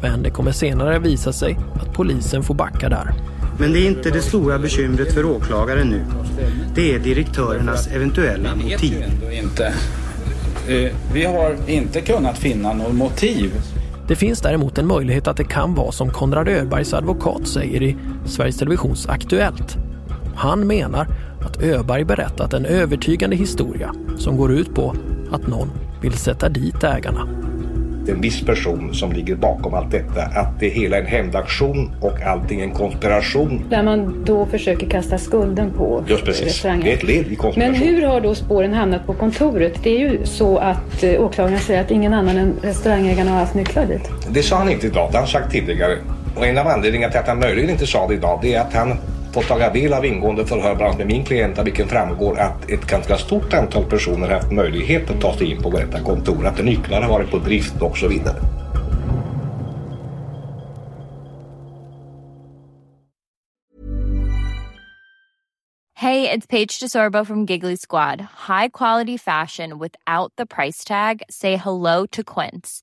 [0.03, 3.15] Men det kommer senare visa sig att polisen får backa där.
[3.59, 6.05] Men det är inte det stora bekymret för åklagaren nu.
[6.75, 9.05] Det är direktörernas eventuella motiv.
[9.33, 9.67] Inte.
[10.69, 13.53] Eh, Vi har inte kunnat finna något motiv.
[14.09, 17.97] Det finns däremot en möjlighet att det kan vara som Konrad Öbergs advokat säger i
[18.27, 19.77] Sveriges Televisions Aktuellt.
[20.37, 21.07] Han menar
[21.41, 24.95] att Öberg berättat en övertygande historia som går ut på
[25.33, 25.71] att någon
[26.03, 27.29] vill sätta dit ägarna.
[28.09, 30.23] Det en viss person som ligger bakom allt detta.
[30.23, 33.65] Att det hela är en hämndaktion och allting en konspiration.
[33.71, 36.45] Där man då försöker kasta skulden på Just precis.
[36.45, 36.85] restaurangen.
[36.85, 37.75] Det är ett led i Men konspiration.
[37.75, 39.73] hur har då spåren hamnat på kontoret?
[39.83, 43.55] Det är ju så att eh, åklagaren säger att ingen annan än restaurangägarna har haft
[43.55, 44.11] nycklar dit.
[44.31, 45.97] Det sa han inte idag, det har han sagt tidigare.
[46.37, 48.75] Och en av anledningarna till att han möjligen inte sa det idag det är att
[48.75, 48.95] han
[49.33, 52.71] fått ta del av ingående förhör bland annat med min klient av vilken framgår att
[52.71, 56.47] ett ganska stort antal personer haft möjlighet att ta sig in på detta kontor.
[56.47, 58.37] Att nycklar har varit på drift och så vidare.
[65.99, 68.21] Hey, it's Paige DeSorbo from Giggly Squad.
[68.47, 71.23] High quality fashion without the price tag.
[71.29, 72.83] Say hello to Quince.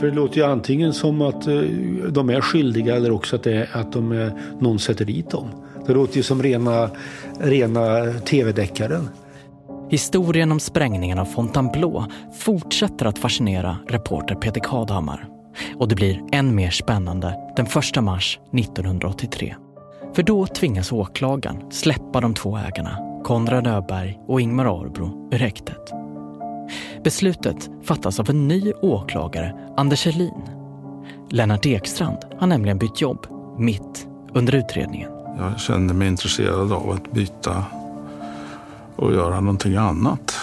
[0.00, 1.54] För det låter ju antingen som att eh,
[2.10, 5.48] de är skyldiga eller också att, det är, att de är, någon sätter dit dem.
[5.86, 6.90] Det låter ju som rena,
[7.40, 9.08] rena tv-deckaren.
[9.90, 12.04] Historien om sprängningen av Fontainebleau
[12.38, 15.28] fortsätter att fascinera reporter Peter Kadhammar.
[15.76, 19.54] Och det blir än mer spännande den 1 mars 1983.
[20.14, 25.97] För då tvingas åklagaren släppa de två ägarna, Konrad Öberg och Ingmar Arbro, ur häktet.
[27.04, 30.42] Beslutet fattas av en ny åklagare, Anders Helin.
[31.30, 33.26] Lennart Ekstrand har nämligen bytt jobb
[33.58, 35.10] mitt under utredningen.
[35.38, 37.64] Jag kände mig intresserad av att byta
[38.96, 40.36] och göra någonting annat.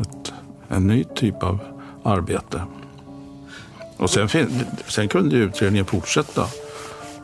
[0.00, 0.32] Ett,
[0.68, 1.58] en ny typ av
[2.02, 2.62] arbete.
[3.96, 4.28] Och sen,
[4.86, 6.46] sen kunde ju utredningen fortsätta.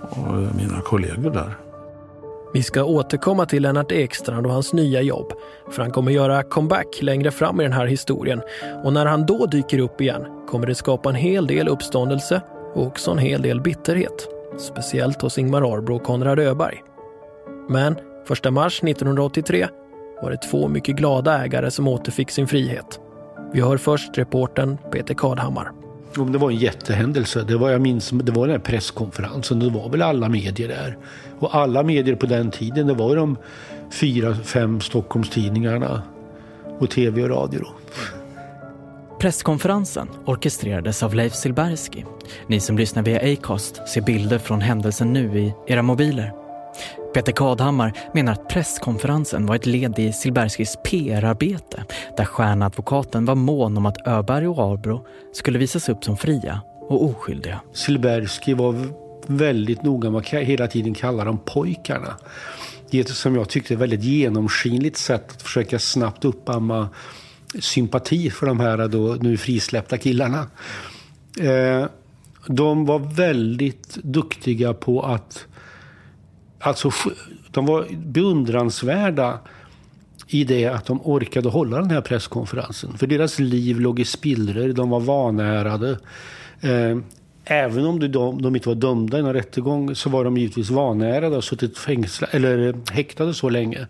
[0.00, 1.54] Och mina kollegor där.
[2.54, 5.32] Vi ska återkomma till Lennart Ekstrand och hans nya jobb.
[5.70, 8.40] För han kommer göra comeback längre fram i den här historien.
[8.84, 12.42] Och när han då dyker upp igen kommer det skapa en hel del uppståndelse
[12.74, 14.28] och också en hel del bitterhet.
[14.58, 16.82] Speciellt hos Ingmar Arbro och Konrad Öberg.
[17.68, 17.96] Men
[18.30, 19.66] 1 mars 1983
[20.22, 23.00] var det två mycket glada ägare som återfick sin frihet.
[23.52, 25.81] Vi hör först reportern Peter Kadhammar.
[26.16, 27.44] Jo, Det var en jättehändelse.
[27.48, 29.58] Det var, jag minns, det var den här presskonferensen.
[29.58, 30.96] Det var väl alla medier där.
[31.38, 33.36] Och alla medier på den tiden, det var de
[33.90, 36.02] fyra, fem Stockholmstidningarna
[36.78, 37.60] och tv och radio.
[37.60, 37.72] Då.
[39.20, 42.04] Presskonferensen orkestrerades av Leif Silbersky.
[42.46, 46.41] Ni som lyssnar via Acast ser bilder från händelsen nu i era mobiler.
[47.14, 51.84] Peter Kadhammar menar att presskonferensen var ett led i Silberskys PR-arbete
[52.16, 57.04] där stjärnadvokaten var mån om att Öberg och Arbro skulle visas upp som fria och
[57.04, 57.60] oskyldiga.
[57.72, 58.74] Silbersky var
[59.26, 62.16] väldigt noga med att hela tiden kalla dem pojkarna.
[62.90, 66.88] Det är ett, som jag tyckte, väldigt genomskinligt sätt att försöka snabbt uppamma
[67.60, 70.46] sympati för de här då, nu frisläppta killarna.
[71.40, 71.86] Eh,
[72.46, 75.46] de var väldigt duktiga på att...
[76.64, 76.90] Alltså,
[77.50, 79.38] de var beundransvärda
[80.28, 82.98] i det att de orkade hålla den här presskonferensen.
[82.98, 85.98] För deras liv låg i spillror, de var vanärade.
[86.60, 86.98] Eh,
[87.44, 91.36] även om de, de inte var dömda i någon rättegång så var de givetvis vanärade
[91.36, 93.86] och suttit fängsla, eller eh, häktade så länge.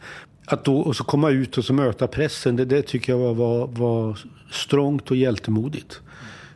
[0.46, 3.34] Att då och så komma ut och så möta pressen, det, det tycker jag var,
[3.34, 4.18] var, var
[4.50, 6.00] strångt och hjältemodigt.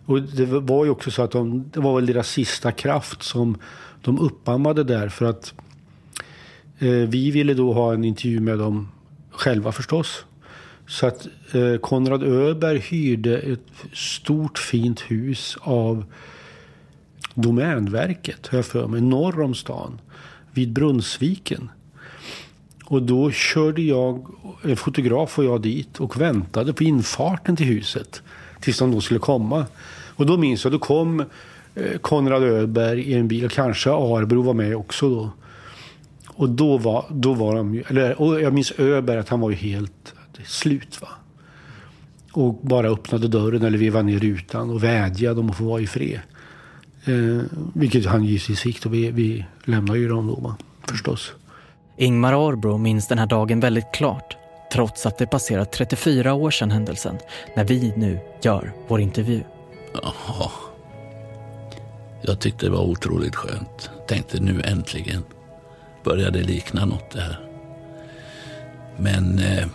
[0.07, 3.59] Och det var ju också så att de, det var väl deras sista kraft som
[4.02, 5.55] de uppammade där för att
[6.79, 8.89] Eh, vi ville då ha en intervju med dem
[9.31, 10.25] själva förstås.
[10.87, 16.05] Så att eh, Konrad Öberg hyrde ett stort fint hus av
[17.35, 20.01] Domänverket, har jag för mig, norr om stan.
[20.53, 21.71] Vid Brunnsviken.
[22.85, 24.27] Och då körde jag,
[24.62, 28.23] en fotograf och jag dit och väntade på infarten till huset.
[28.61, 29.67] Tills de då skulle komma.
[30.17, 31.21] Och då minns jag, då kom
[31.75, 35.31] eh, Konrad Öberg i en bil och kanske Arbro var med också då.
[36.37, 39.51] Och då var, då var de ju, eller, och jag minns Öberg att han var
[39.51, 41.09] ju helt slut va.
[42.33, 45.87] Och bara öppnade dörren eller vevade ner rutan och vädjade om att få vara i
[45.87, 46.20] fred.
[47.05, 47.42] Eh,
[47.75, 50.57] vilket han givetvis fick och vi, vi lämnade ju dem då va,
[50.88, 51.33] förstås.
[51.96, 54.37] Ingmar Arbro minns den här dagen väldigt klart.
[54.72, 57.16] Trots att det passerat 34 år sedan händelsen.
[57.57, 59.42] När vi nu gör vår intervju.
[59.92, 60.51] Jaha.
[62.22, 63.90] Jag tyckte det var otroligt skönt.
[64.09, 65.22] Tänkte nu äntligen
[66.07, 67.38] börjar det likna något det här.
[68.97, 69.66] Men eh,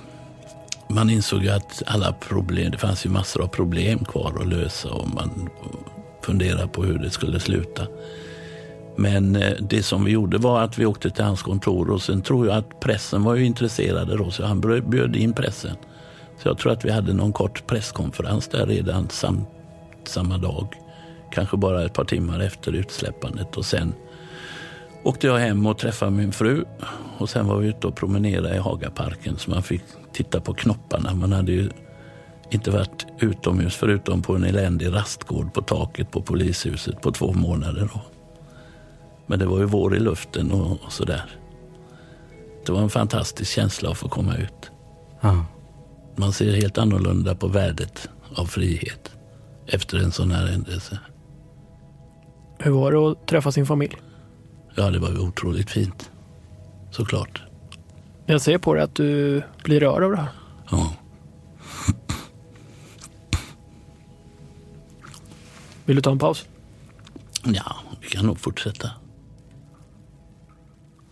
[0.87, 4.89] man insåg ju att alla problem, det fanns ju massor av problem kvar att lösa
[4.89, 5.49] och man
[6.21, 7.87] funderade på hur det skulle sluta.
[8.95, 12.21] Men eh, det som vi gjorde var att vi åkte till hans kontor och sen
[12.21, 15.75] tror jag att pressen var ju intresserade då så han bjöd in pressen.
[16.41, 19.45] Så jag tror att vi hade någon kort presskonferens där redan sam,
[20.03, 20.67] samma dag.
[21.31, 23.93] Kanske bara ett par timmar efter utsläppandet och sen
[25.03, 26.65] åkte jag hem och träffade min fru
[27.17, 29.83] och sen var vi ute och promenerade i Hagaparken så man fick
[30.13, 31.13] titta på knopparna.
[31.13, 31.69] Man hade ju
[32.49, 37.89] inte varit utomhus förutom på en eländig rastgård på taket på polishuset på två månader.
[37.93, 38.01] Då.
[39.25, 41.23] Men det var ju vår i luften och, och sådär.
[42.65, 44.71] Det var en fantastisk känsla att få komma ut.
[45.21, 45.45] Ja.
[46.15, 49.11] Man ser helt annorlunda på värdet av frihet
[49.67, 50.99] efter en sån här händelse.
[52.59, 53.97] Hur var det att träffa sin familj?
[54.75, 56.11] Ja, det var otroligt fint.
[56.91, 57.41] Såklart.
[58.25, 60.27] Jag ser på dig att du blir rörd av det här.
[60.71, 60.93] Ja.
[65.85, 66.45] Vill du ta en paus?
[67.43, 68.89] Ja, vi kan nog fortsätta.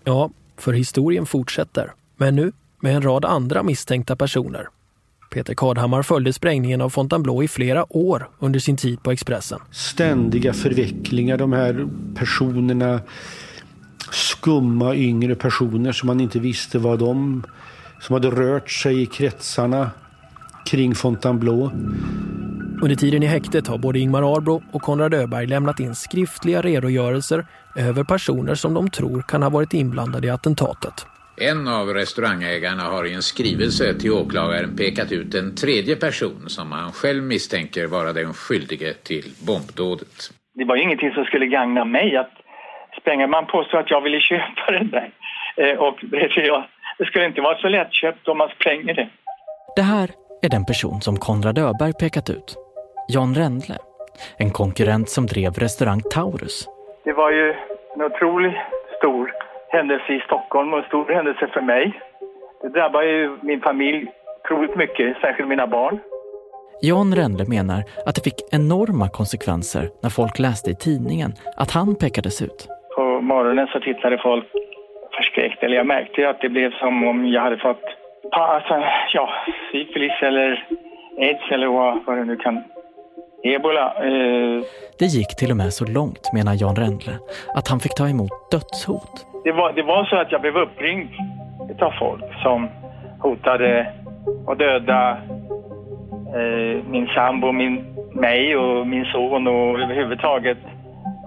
[0.03, 1.93] Ja, för historien fortsätter.
[2.17, 4.67] Men nu med en rad andra misstänkta personer.
[5.31, 9.59] Peter Kadhammar följde sprängningen av Fontainebleau i flera år under sin tid på Expressen.
[9.71, 13.01] Ständiga förvecklingar, de här personerna,
[14.11, 17.43] skumma yngre personer som man inte visste vad de,
[17.99, 19.91] som hade rört sig i kretsarna
[20.65, 21.71] kring Fontainebleau.
[22.81, 27.45] Under tiden i häktet har både Ingmar Arbro och Konrad Öberg lämnat in skriftliga redogörelser
[27.75, 31.05] över personer som de tror kan ha varit inblandade i attentatet.
[31.41, 36.71] En av restaurangägarna har i en skrivelse till åklagaren pekat ut en tredje person som
[36.71, 40.31] han själv misstänker vara den skyldige till bombdådet.
[40.55, 42.31] Det var ju ingenting som skulle gagna mig att
[43.01, 43.27] spränga.
[43.27, 45.11] Man påstår att jag ville köpa det där.
[45.57, 46.63] Eh, och det, jag,
[46.97, 49.09] det skulle inte vara så lättköpt om man spränger det.
[49.75, 50.09] Det här
[50.41, 52.55] är den person som Konrad Öberg pekat ut.
[53.07, 53.77] Jan Rendle.
[54.37, 56.67] En konkurrent som drev restaurang Taurus.
[57.03, 57.53] Det var ju
[57.95, 58.57] en otroligt
[58.97, 59.31] stor
[59.69, 62.01] händelse i Stockholm och en stor händelse för mig.
[62.61, 64.07] Det drabbar ju min familj
[64.43, 65.99] otroligt mycket, särskilt mina barn.
[66.81, 71.95] Jan Rendle menar att det fick enorma konsekvenser när folk läste i tidningen att han
[71.95, 72.67] pekades ut.
[73.33, 74.45] Morgonen så tittade folk
[75.17, 75.63] förskräckt.
[75.63, 77.83] Eller jag märkte ju att det blev som om jag hade fått
[78.31, 78.73] alltså,
[79.13, 79.29] ja,
[79.71, 80.65] syfilis eller
[81.17, 82.63] aids eller vad, vad det nu kan
[83.43, 83.85] Ebola.
[84.07, 84.63] Eh,
[84.99, 87.13] Det gick till och med så långt, menar Jan Rendle,
[87.55, 89.25] att han fick ta emot dödshot.
[89.43, 91.09] det, var, det var så att jag blev uppringd
[91.81, 92.69] av folk som
[93.19, 93.93] hotade
[94.47, 95.17] att döda
[96.39, 97.75] eh, min sambo, min,
[98.13, 100.57] mig och min son och överhuvudtaget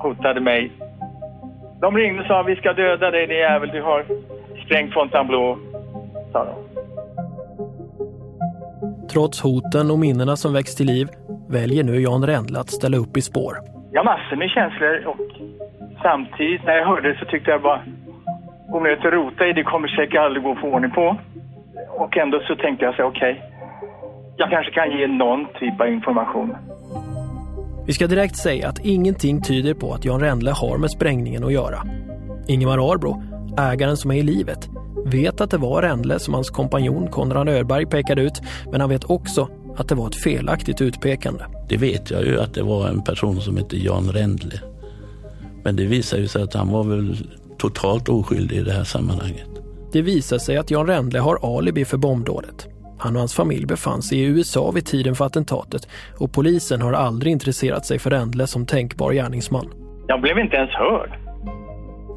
[0.02, 0.70] hotade mig.
[1.82, 4.04] De ringde och sa vi ska döda dig din jävel, du har
[4.64, 5.56] sprängt Fontainebleau,
[6.32, 6.54] sa de.
[9.12, 11.06] Trots hoten och minnena som väcks till liv
[11.50, 13.56] väljer nu Jan Rendle att ställa upp i spår.
[13.92, 15.26] Jag har massor med känslor och
[16.02, 17.80] samtidigt när jag hörde det så tyckte jag bara
[18.68, 21.16] onödigt att rota i, det kommer säkert aldrig gå att få ordning på.
[21.88, 23.42] Och ändå så tänkte jag så okej,
[24.36, 26.56] jag kanske kan ge någon typ av information.
[27.92, 31.52] Vi ska direkt säga att ingenting tyder på att Jan Rendle har med sprängningen att
[31.52, 31.86] göra.
[32.46, 33.22] Ingemar Arbro,
[33.58, 34.68] ägaren som är i livet,
[35.06, 39.04] vet att det var Rendle som hans kompanjon Konrad Öberg pekade ut, men han vet
[39.04, 41.44] också att det var ett felaktigt utpekande.
[41.68, 44.60] Det vet jag ju att det var en person som hette Jan Rendle.
[45.64, 47.16] Men det visar ju sig att han var väl
[47.58, 49.48] totalt oskyldig i det här sammanhanget.
[49.92, 52.71] Det visar sig att Jan Rendle har alibi för bombdådet.
[53.02, 55.88] Han och hans familj befann sig i USA vid tiden för attentatet
[56.18, 59.66] och polisen har aldrig intresserat sig för Rendle som tänkbar gärningsman.
[60.06, 61.10] Jag blev inte ens hörd.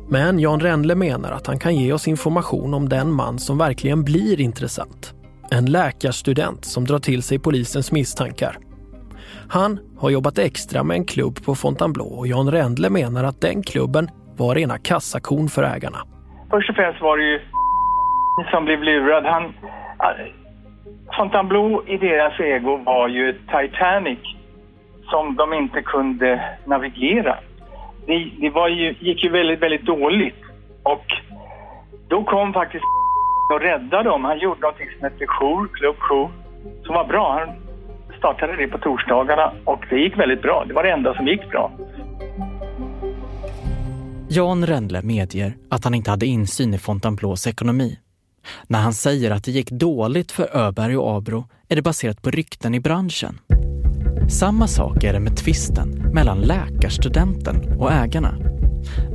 [0.10, 4.04] Men Jan Rendle menar att han kan ge oss information om den man som verkligen
[4.04, 5.14] blir intressant.
[5.52, 8.58] En läkarstudent som drar till sig polisens misstankar.
[9.50, 13.64] Han har jobbat extra med en klubb på Fontainebleau och Jan Rändle menar att den
[13.64, 15.98] klubben var rena kassakon för ägarna.
[16.50, 17.40] Först och främst var det ju
[18.52, 19.26] som blev lurad.
[19.26, 19.54] Han,
[21.18, 24.20] Fontainebleau i deras ego var ju Titanic
[25.10, 27.38] som de inte kunde navigera.
[28.06, 30.42] Det, det var ju, gick ju väldigt, väldigt dåligt.
[30.84, 31.06] Och
[32.08, 32.84] då kom faktiskt
[33.54, 34.24] och räddade dem.
[34.24, 36.30] Han gjorde något som hette jour, klubbjour,
[36.86, 37.40] som var bra.
[37.40, 37.56] Han
[38.18, 40.66] startade det på torsdagarna och det gick väldigt bra.
[40.68, 41.72] Det var det enda som gick bra.
[44.30, 47.98] Jan Rendle medger att han inte hade insyn i Fontainebleaus ekonomi.
[48.68, 52.30] När han säger att det gick dåligt för Öberg och Abro är det baserat på
[52.30, 53.40] rykten i branschen.
[54.30, 58.34] Samma sak är det med tvisten mellan läkarstudenten och ägarna.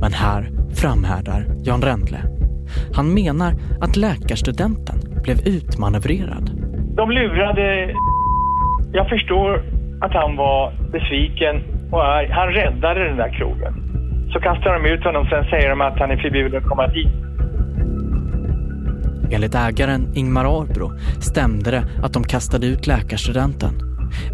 [0.01, 2.21] Men här framhärdar Jan Rendle.
[2.93, 6.51] Han menar att läkarstudenten blev utmanövrerad.
[6.95, 7.95] De lurade...
[8.93, 9.63] Jag förstår
[10.01, 11.55] att han var besviken
[11.91, 12.29] och arg.
[12.31, 13.73] han räddade den där krogen.
[14.33, 17.30] Så kastar de ut honom, sen säger de att han är förbjuden att komma dit.
[19.31, 23.73] Enligt ägaren Ingmar Arbro stämde det att de kastade ut läkarstudenten.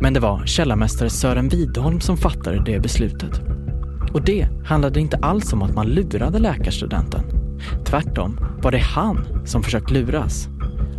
[0.01, 3.41] Men det var källarmästare Sören Widholm som fattade det beslutet.
[4.13, 7.23] Och det handlade inte alls om att man lurade läkarstudenten.
[7.85, 10.47] Tvärtom var det han som försökt luras.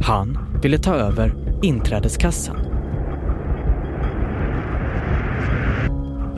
[0.00, 2.56] Han ville ta över inträdeskassan.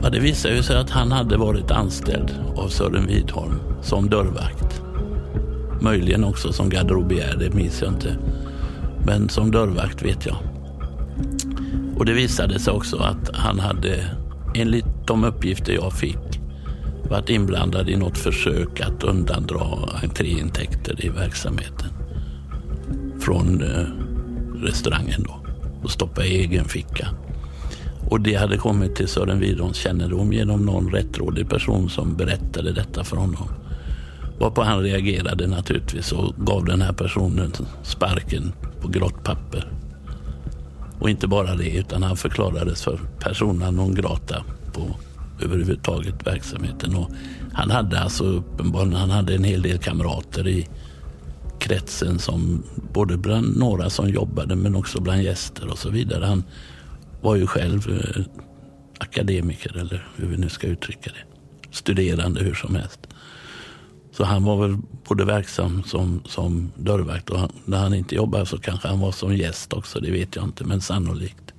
[0.03, 4.80] Ja, det visade ju sig att han hade varit anställd av Sören Widholm som dörrvakt.
[5.81, 8.17] Möjligen också som garderobiär, det minns jag inte.
[9.05, 10.37] Men som dörrvakt vet jag.
[11.97, 14.05] Och det visade sig också att han hade,
[14.55, 16.41] enligt de uppgifter jag fick,
[17.09, 19.59] varit inblandad i något försök att undandra
[20.03, 21.89] entréintäkter i verksamheten.
[23.19, 23.85] Från eh,
[24.65, 25.41] restaurangen då
[25.83, 27.07] och stoppa i egen ficka.
[28.09, 33.03] Och det hade kommit till Sören Widholms kännedom genom någon rättrådig person som berättade detta
[33.03, 33.47] för honom.
[34.41, 37.51] Varpå han reagerade naturligtvis och gav den här personen
[37.83, 39.71] sparken på grått papper.
[40.99, 44.95] Och inte bara det, utan han förklarades för persona non grata på
[45.41, 46.95] överhuvudtaget verksamheten.
[46.95, 47.11] Och
[47.53, 50.67] han hade alltså uppenbarligen han hade en hel del kamrater i
[51.59, 52.63] kretsen som
[52.93, 56.25] både bland några som jobbade men också bland gäster och så vidare.
[56.25, 56.43] Han
[57.21, 58.23] var ju själv eh,
[58.99, 61.35] akademiker eller hur vi nu ska uttrycka det.
[61.71, 63.07] Studerande hur som helst.
[64.11, 68.45] Så han var väl både verksam som, som dörrvakt och han, när han inte jobbade
[68.45, 71.53] så kanske han var som gäst också, det vet jag inte, men sannolikt.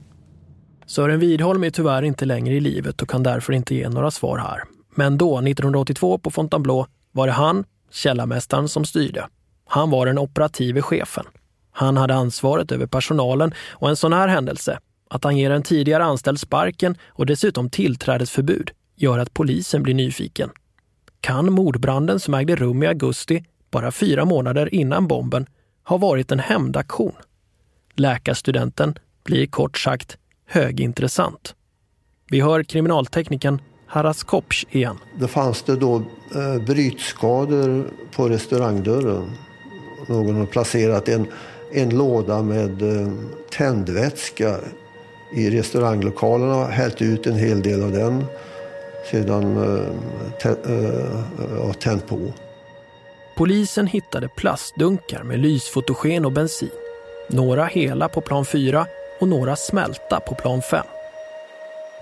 [0.87, 4.39] Sören Widholm är tyvärr inte längre i livet och kan därför inte ge några svar
[4.39, 4.63] här.
[4.95, 9.29] Men då, 1982 på Fontainebleau, var det han, källarmästaren, som styrde.
[9.69, 11.25] Han var den operative chefen.
[11.73, 14.79] Han hade ansvaret över personalen och en sån här händelse,
[15.11, 20.51] att han ger en tidigare anställd sparken och dessutom tillträdesförbud, gör att polisen blir nyfiken
[21.23, 25.47] kan mordbranden som ägde rum i augusti, bara fyra månader innan bomben,
[25.85, 27.13] ha varit en hämndaktion.
[27.95, 28.95] Läkarstudenten
[29.25, 30.17] blir kort sagt
[30.47, 31.55] högintressant.
[32.31, 34.97] Vi hör kriminalteknikern Haras Kopsch igen.
[35.21, 35.97] Det fanns det då
[36.35, 39.31] eh, brytskador på restaurangdörren.
[40.09, 41.27] Någon har placerat en,
[41.73, 43.13] en låda med eh,
[43.51, 44.57] tändvätska
[45.37, 48.25] i restauranglokalerna, hällt ut en hel del av den
[49.11, 49.89] sedan äh,
[50.45, 52.19] eh, eh, eh, tänt på.
[53.37, 56.71] Polisen hittade plastdunkar med lysfotogen och bensin.
[57.29, 58.87] Några hela på plan 4
[59.21, 60.85] och några smälta på plan 5.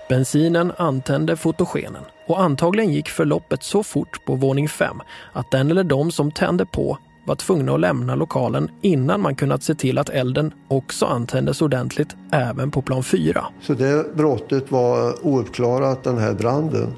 [0.09, 5.01] Bensinen antände fotogenen och antagligen gick förloppet så fort på våning 5
[5.33, 6.97] att den eller de som tände på
[7.31, 12.15] var tvungna att lämna lokalen innan man kunnat se till att elden också antändes ordentligt
[12.31, 13.45] även på plan 4.
[13.61, 16.93] Så det brottet var ouppklarat, den här branden.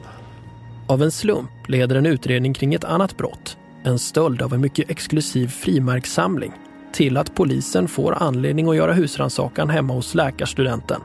[0.87, 4.89] Av en slump leder en utredning kring ett annat brott, en stöld av en mycket
[4.89, 6.51] exklusiv frimärkssamling,
[6.93, 11.01] till att polisen får anledning att göra husrannsakan hemma hos läkarstudenten.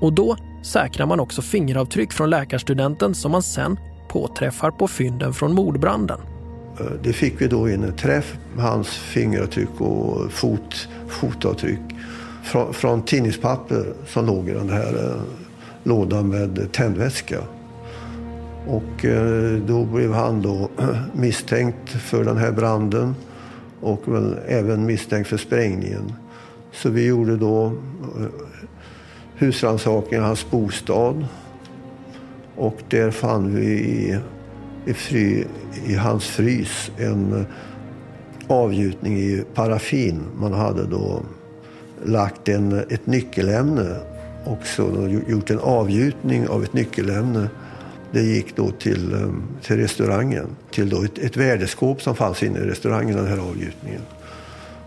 [0.00, 3.78] Och då säkrar man också fingeravtryck från läkarstudenten som man sen
[4.08, 6.33] påträffar på fynden från mordbranden.
[6.80, 11.80] Eh, det fick vi då in en träff hans fingeravtryck och fot, fotavtryck
[12.42, 15.22] från, från tidningspapper som låg i den här eh,
[15.82, 17.40] lådan med tändvätska.
[18.66, 20.68] Och eh, då blev han då
[21.12, 23.14] misstänkt för den här branden
[23.80, 26.12] och väl även misstänkt för sprängningen.
[26.72, 27.72] Så vi gjorde då eh,
[29.36, 31.26] husrannsakan i hans bostad
[32.56, 34.18] och där fann vi
[34.86, 35.46] i, fri,
[35.86, 37.46] i hans frys en
[38.46, 40.22] avgjutning i paraffin.
[40.36, 41.22] Man hade då
[42.04, 43.96] lagt en, ett nyckelämne
[44.46, 47.48] också gjort en avgjutning av ett nyckelämne.
[48.12, 52.58] Det gick då till, ehm, till restaurangen, till då ett, ett värdeskåp som fanns inne
[52.58, 54.00] i restaurangen, den här avgjutningen.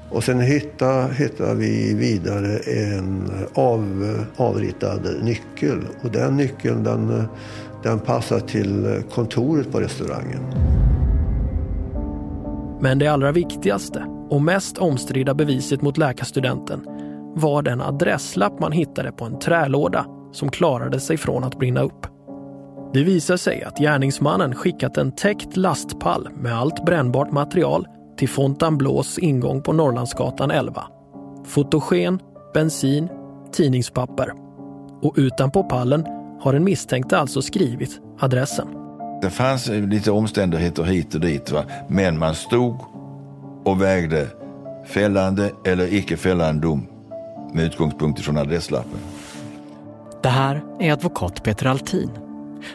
[0.10, 5.80] Och sen hittade, hittade vi vidare en av, avritad nyckel.
[6.02, 7.24] Och den nyckeln den,
[7.84, 10.42] den passar till kontoret på restaurangen.
[12.82, 16.86] Men det allra viktigaste och mest omstridda beviset mot läkarstudenten
[17.36, 22.08] var den adresslapp man hittade på en trälåda som klarade sig från att brinna upp.
[22.94, 29.18] Det visar sig att gärningsmannen skickat en täckt lastpall med allt brännbart material till Fontainebleaus
[29.18, 30.84] ingång på Norrlandsgatan 11.
[31.46, 32.20] Fotogen,
[32.54, 33.10] bensin,
[33.52, 34.34] tidningspapper.
[35.02, 36.06] Och utanpå pallen
[36.40, 38.68] har den misstänkte alltså skrivit adressen.
[39.22, 41.64] Det fanns lite omständigheter hit och dit, va?
[41.88, 42.80] men man stod
[43.66, 44.28] och vägde
[44.88, 46.88] fällande eller icke fällande dom
[47.54, 49.00] med utgångspunkt från adresslappen.
[50.24, 52.10] Det här är advokat Peter Altin.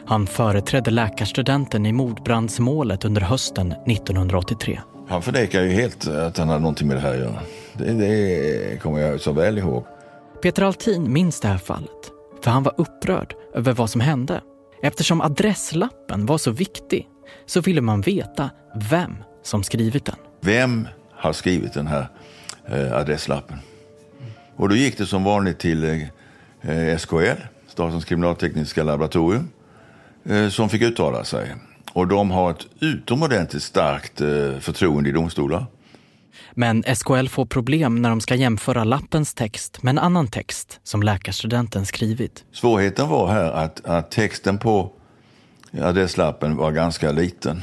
[0.05, 4.81] Han företrädde läkarstudenten i mordbrandsmålet under hösten 1983.
[5.09, 7.41] Han förnekar ju helt att han hade någonting med det här att göra.
[7.73, 9.85] Det, det kommer jag så väl ihåg.
[10.43, 12.11] Peter Altin minns det här fallet,
[12.43, 14.41] för han var upprörd över vad som hände.
[14.83, 17.09] Eftersom adresslappen var så viktig
[17.47, 18.51] så ville man veta
[18.91, 20.17] vem som skrivit den.
[20.41, 22.09] Vem har skrivit den här
[22.67, 23.59] eh, adresslappen?
[24.57, 26.09] Och då gick det som vanligt till
[26.63, 29.49] eh, SKL, Statens kriminaltekniska laboratorium,
[30.25, 31.55] eh, som fick uttala sig.
[31.93, 35.67] Och de har ett utomordentligt starkt eh, förtroende i domstolar.
[36.55, 41.03] Men SKL får problem när de ska jämföra lappens text med en annan text som
[41.03, 42.45] läkarstudenten skrivit.
[42.53, 44.93] Svårigheten var här att, att texten på
[45.81, 47.63] adresslappen var ganska liten.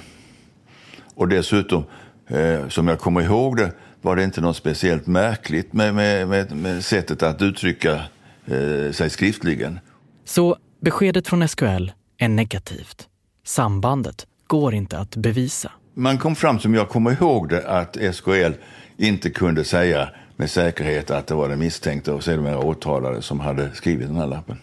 [1.15, 1.83] Och dessutom,
[2.27, 6.51] eh, som jag kommer ihåg det, var det inte något speciellt märkligt med, med, med,
[6.51, 8.01] med sättet att uttrycka
[8.45, 9.79] eh, sig skriftligen.
[10.25, 13.07] Så beskedet från SKL är negativt.
[13.45, 15.71] Sambandet går inte att bevisa.
[15.93, 18.53] Man kom fram, som jag kommer ihåg det, att SKL
[18.97, 23.71] inte kunde säga med säkerhet att det var den misstänkte och sedermera åtalade som hade
[23.75, 24.57] skrivit den här lappen.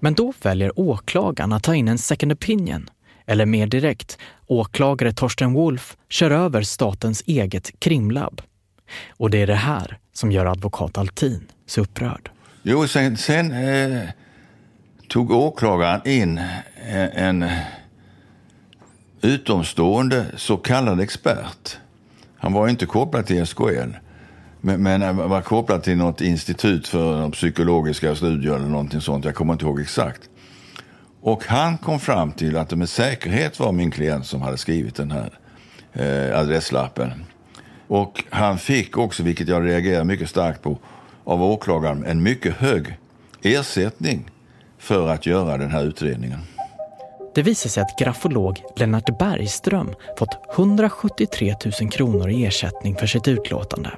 [0.00, 2.90] Men då väljer åklagaren att ta in en second opinion.
[3.26, 8.42] Eller mer direkt, åklagare Torsten Wolf kör över statens eget krimlabb.
[9.08, 12.30] Och det är det här som gör advokat Altin så upprörd.
[12.62, 14.02] Jo, sen, sen eh,
[15.08, 16.40] tog åklagaren in
[16.88, 17.50] en, en
[19.22, 21.78] utomstående så kallad expert.
[22.36, 23.90] Han var inte kopplad till SKL.
[24.60, 29.24] Men, men var kopplad till något institut för psykologiska studier eller någonting sånt.
[29.24, 30.20] Jag kommer inte ihåg exakt.
[31.20, 34.94] Och han kom fram till att det med säkerhet var min klient som hade skrivit
[34.94, 35.38] den här
[35.92, 37.24] eh, adresslappen.
[37.86, 40.78] Och han fick också, vilket jag reagerar mycket starkt på,
[41.24, 42.98] av åklagaren en mycket hög
[43.42, 44.30] ersättning
[44.78, 46.38] för att göra den här utredningen.
[47.34, 53.28] Det visar sig att grafolog Lennart Bergström fått 173 000 kronor i ersättning för sitt
[53.28, 53.90] utlåtande.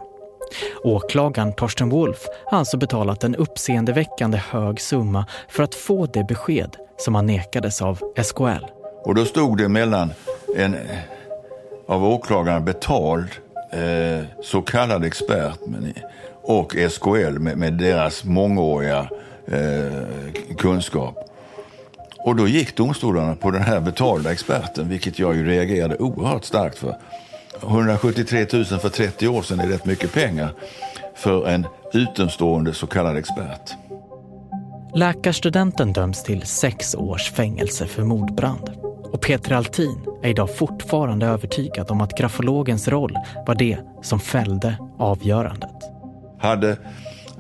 [0.85, 6.76] Åklagaren Torsten Wolf har alltså betalat en uppseendeväckande hög summa för att få det besked
[6.97, 8.64] som han nekades av SKL.
[9.05, 10.12] Och då stod det mellan
[10.57, 10.80] en eh,
[11.87, 13.28] av åklagaren betald
[13.72, 15.59] eh, så kallad expert
[16.43, 19.11] och SKL med, med deras mångåriga
[19.47, 21.32] eh, kunskap.
[22.25, 26.79] Och då gick domstolarna på den här betalda experten, vilket jag ju reagerade oerhört starkt
[26.79, 26.97] för.
[27.62, 30.55] 173 000 för 30 år sedan är rätt mycket pengar
[31.14, 33.75] för en utomstående så kallad expert.
[34.95, 38.70] Läkarstudenten döms till sex års fängelse för mordbrand.
[39.12, 43.16] Och Peter Altin är idag fortfarande övertygad om att grafologens roll
[43.47, 45.77] var det som fällde avgörandet.
[46.39, 46.77] Hade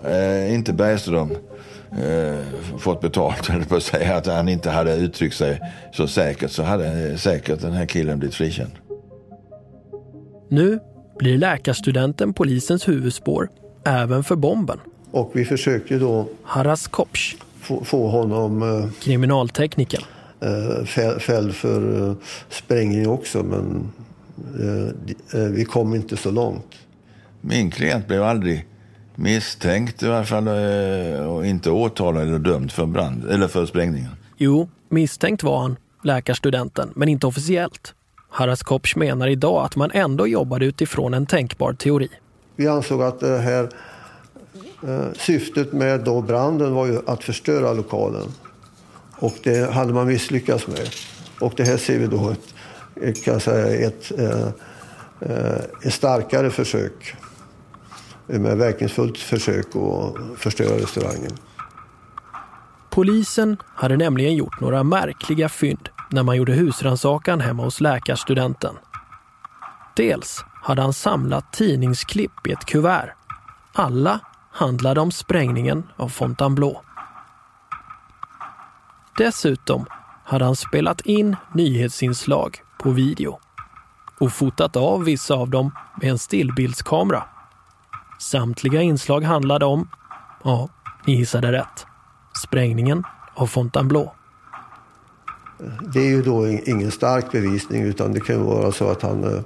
[0.04, 1.36] eh, inte Bergström
[1.98, 2.38] eh,
[2.78, 5.60] fått betalt, eller på att säga att han inte hade uttryckt sig
[5.92, 8.70] så säkert, så hade säkert den här killen blivit frikänd.
[10.48, 10.78] Nu
[11.18, 13.48] blir läkarstudenten polisens huvudspår,
[13.84, 14.78] även för bomben.
[15.10, 20.04] Och vi försökte då Haras Kopsch, få, få honom eh, kriminaltekniker.
[20.40, 22.14] eh, fäll- fälld för eh,
[22.48, 23.92] sprängning också, men
[24.60, 26.66] eh, eh, vi kom inte så långt.
[27.40, 28.66] Min klient blev aldrig
[29.14, 34.10] misstänkt i alla fall eh, och inte åtalad eller dömd för brand eller för sprängningen.
[34.36, 37.94] Jo, misstänkt var han, läkarstudenten, men inte officiellt.
[38.28, 42.08] Haras Kopsch menar idag att man ändå jobbade utifrån en tänkbar teori.
[42.56, 43.68] Vi ansåg att det här
[44.86, 48.28] eh, syftet med då branden var ju att förstöra lokalen.
[49.16, 50.88] Och det hade man misslyckats med.
[51.40, 52.34] Och det här ser vi då
[53.02, 57.14] ett, kan säga, ett, eh, ett starkare försök.
[58.40, 61.32] Med verkningsfullt försök att förstöra restaurangen.
[62.90, 68.74] Polisen hade nämligen gjort några märkliga fynd när man gjorde husrannsakan hemma hos läkarstudenten.
[69.96, 73.14] Dels hade han samlat tidningsklipp i ett kuvert.
[73.72, 74.20] Alla
[74.50, 76.76] handlade om sprängningen av Fontainebleau.
[79.16, 79.86] Dessutom
[80.24, 83.38] hade han spelat in nyhetsinslag på video
[84.18, 87.24] och fotat av vissa av dem med en stillbildskamera.
[88.22, 89.88] Samtliga inslag handlade om,
[90.44, 90.68] ja,
[91.06, 91.86] ni gissade rätt,
[92.42, 93.04] sprängningen
[93.34, 94.10] av Fontainebleau.
[95.94, 99.42] Det är ju då ingen stark bevisning utan det kan vara så att han eh,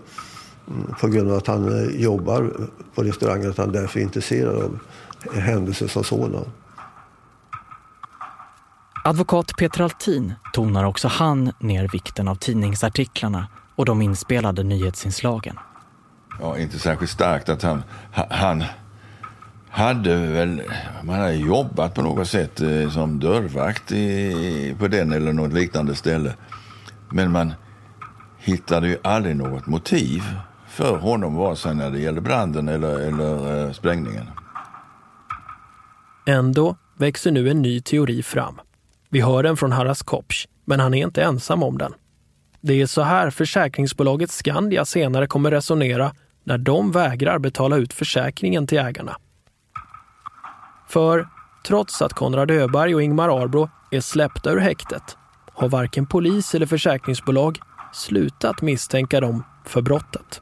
[1.00, 2.52] på grund av att han eh, jobbar
[2.94, 4.78] på restaurangen att han därför är intresserad av
[5.34, 6.44] händelser som sådan.
[9.04, 15.58] Advokat Peter Altin tonar också han ner vikten av tidningsartiklarna och de inspelade nyhetsinslagen.
[16.40, 17.82] Ja, inte särskilt starkt att han,
[18.12, 18.64] han
[19.70, 20.62] hade väl,
[21.02, 25.94] man hade jobbat på något sätt eh, som dörrvakt i, på den eller något liknande
[25.94, 26.34] ställe.
[27.10, 27.52] Men man
[28.38, 30.22] hittade ju aldrig något motiv
[30.68, 34.26] för honom vare sig när det gällde branden eller, eller eh, sprängningen.
[36.26, 38.60] Ändå växer nu en ny teori fram.
[39.08, 41.94] Vi hör den från Haras Kopsch, men han är inte ensam om den.
[42.60, 46.12] Det är så här försäkringsbolaget Skandia senare kommer resonera
[46.46, 49.16] när de vägrar betala ut försäkringen till ägarna.
[50.88, 51.28] För
[51.66, 55.16] trots att Konrad Öberg och Ingmar Arbro är släppta ur häktet
[55.56, 57.58] har varken polis eller försäkringsbolag
[57.92, 60.40] slutat misstänka dem för brottet.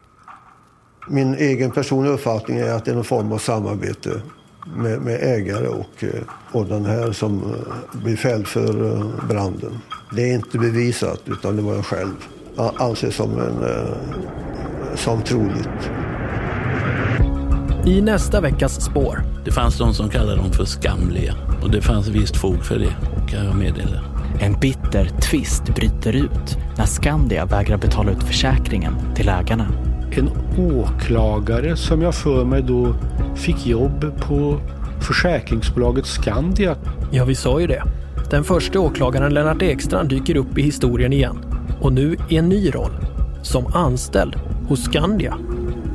[1.08, 4.22] Min egen personliga uppfattning är att det är någon form av samarbete
[4.76, 9.78] med, med ägare och, eh, och den här som eh, blir fälld för eh, branden.
[10.12, 12.28] Det är inte bevisat utan det var jag själv.
[12.56, 13.64] Jag anser som, en,
[14.96, 15.90] som troligt.
[17.86, 19.22] I nästa veckas spår.
[19.44, 22.96] Det fanns de som kallade dem för skamliga och det fanns visst fog för det
[23.28, 24.00] kan jag meddela.
[24.40, 29.66] En bitter tvist bryter ut när Skandia vägrar betala ut försäkringen till ägarna.
[30.10, 32.94] En åklagare som jag för mig då
[33.36, 34.60] fick jobb på
[35.00, 36.76] försäkringsbolaget Skandia.
[37.10, 37.82] Ja, vi sa ju det.
[38.30, 41.53] Den första åklagaren Lennart Ekstrand dyker upp i historien igen.
[41.84, 42.92] Och nu i en ny roll.
[43.42, 44.36] Som anställd
[44.68, 45.38] hos Skandia.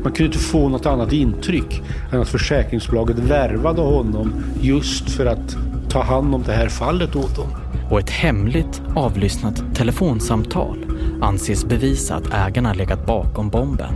[0.04, 1.82] Man kunde inte få något annat intryck
[2.12, 5.58] än att försäkringsbolaget värvade honom just för att
[5.90, 7.48] ta hand om det här fallet åt dem.
[7.92, 10.78] Och ett hemligt avlyssnat telefonsamtal
[11.22, 13.94] anses bevisa att ägarna legat bakom bomben.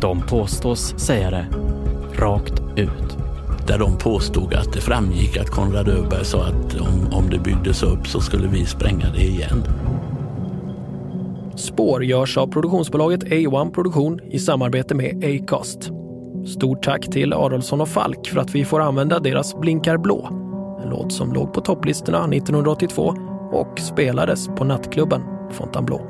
[0.00, 1.46] De påstås säga det
[2.18, 3.18] rakt ut.
[3.66, 7.82] Där de påstod att det framgick att Konrad Öberg sa att om, om det byggdes
[7.82, 9.62] upp så skulle vi spränga det igen.
[11.58, 15.90] Spår görs av produktionsbolaget A1 Produktion i samarbete med Acast.
[16.46, 20.28] Stort tack till Adolfsson och Falk för att vi får använda deras Blinkar blå.
[20.82, 23.14] En låt som låg på topplistorna 1982
[23.52, 26.00] och spelades på nattklubben Fontainebleau.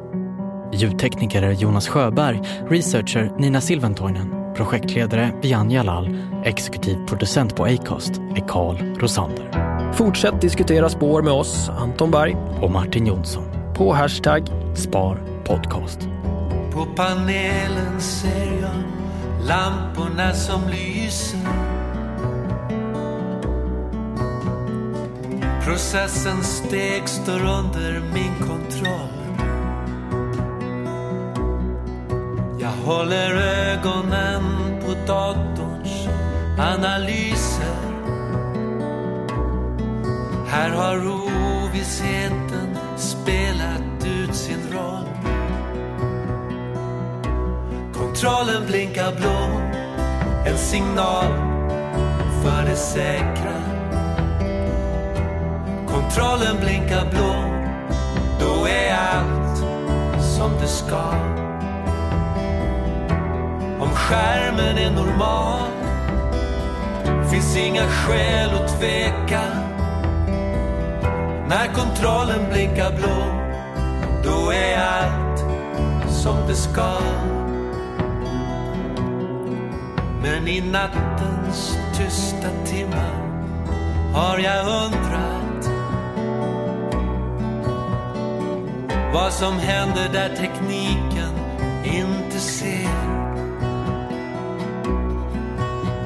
[0.72, 8.49] Ljudtekniker är Jonas Sjöberg, researcher Nina Silventoinen, projektledare Bian Jalal, exekutiv producent på Acast är
[8.49, 9.68] Karl Rosander.
[9.92, 13.44] Fortsätt diskutera spår med oss, Anton Berg och Martin Jonsson
[13.76, 14.42] på hashtag
[14.74, 16.09] Spar podcast.
[16.72, 18.82] På panelen ser jag
[19.46, 21.40] lamporna som lyser.
[25.64, 29.18] Processens steg står under min kontroll.
[32.61, 34.42] Jag håller ögonen
[34.80, 36.09] på datorns
[36.59, 37.78] analyser.
[40.49, 45.18] Här har ovissheten spelat ut sin roll.
[48.21, 49.61] Kontrollen blinkar blå,
[50.47, 51.33] en signal
[52.43, 53.62] för det säkra.
[55.87, 57.35] Kontrollen blinkar blå,
[58.41, 59.59] då är allt
[60.37, 61.12] som det ska.
[63.81, 65.71] Om skärmen är normal
[67.31, 69.43] finns inga skäl att tveka.
[71.49, 73.47] När kontrollen blinkar blå,
[74.25, 75.39] då är allt
[76.11, 76.99] som det ska.
[80.23, 83.29] Men i nattens tysta timmar
[84.14, 85.71] har jag undrat
[89.14, 91.35] vad som händer där tekniken
[91.85, 93.19] inte ser.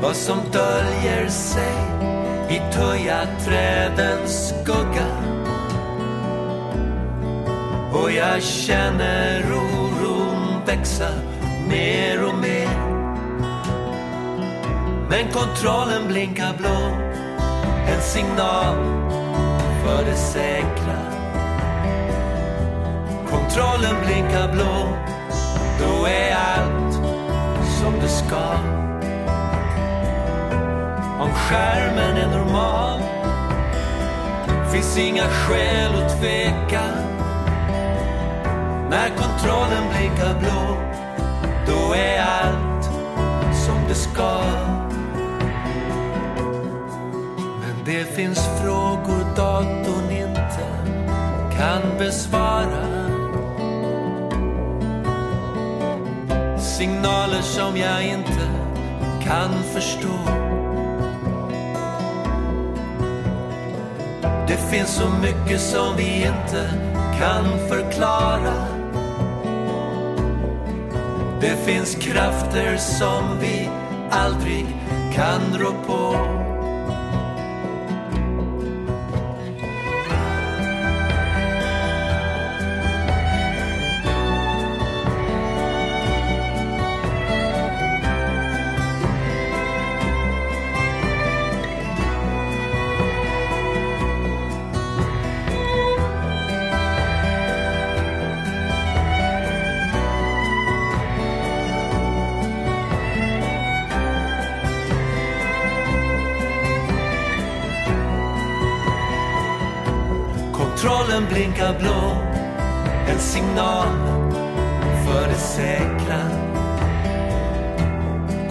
[0.02, 1.74] Vad som döljer sig
[2.50, 5.06] i tujaträdens skugga.
[7.92, 11.08] Och jag känner oron växa
[11.68, 12.91] mer och mer.
[15.12, 16.96] Men kontrollen blinkar blå,
[17.86, 18.76] en signal
[19.84, 20.98] för det säkra.
[23.30, 24.88] Kontrollen blinkar blå,
[25.80, 26.94] då är allt
[27.80, 28.54] som det ska.
[31.20, 33.00] Om skärmen är normal
[34.72, 36.82] finns inga skäl att tveka.
[38.90, 40.76] När kontrollen blinkar blå,
[41.66, 42.84] då är allt
[43.66, 44.81] som det ska
[47.84, 50.66] det finns frågor datorn inte
[51.56, 52.86] kan besvara.
[56.58, 58.50] Signaler som jag inte
[59.24, 60.18] kan förstå.
[64.48, 66.70] Det finns så mycket som vi inte
[67.18, 68.66] kan förklara.
[71.40, 73.70] Det finns krafter som vi
[74.10, 74.66] aldrig
[75.14, 76.41] kan rå på.
[111.12, 112.16] Kontrollen blinkar blå,
[113.08, 113.86] en signal
[115.06, 116.20] för det säkra.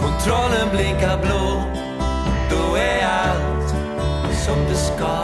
[0.02, 1.64] Kontrollen blinkar blå,
[2.50, 3.70] då är allt
[4.34, 5.22] som det ska.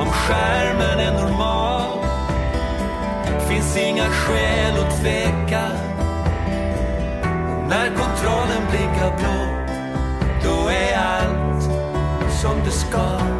[0.00, 2.04] Om skärmen är normal
[3.48, 5.62] finns inga skäl att tveka.
[7.68, 9.66] När kontrollen blinkar blå,
[10.44, 11.62] då är allt
[12.30, 13.39] som det ska.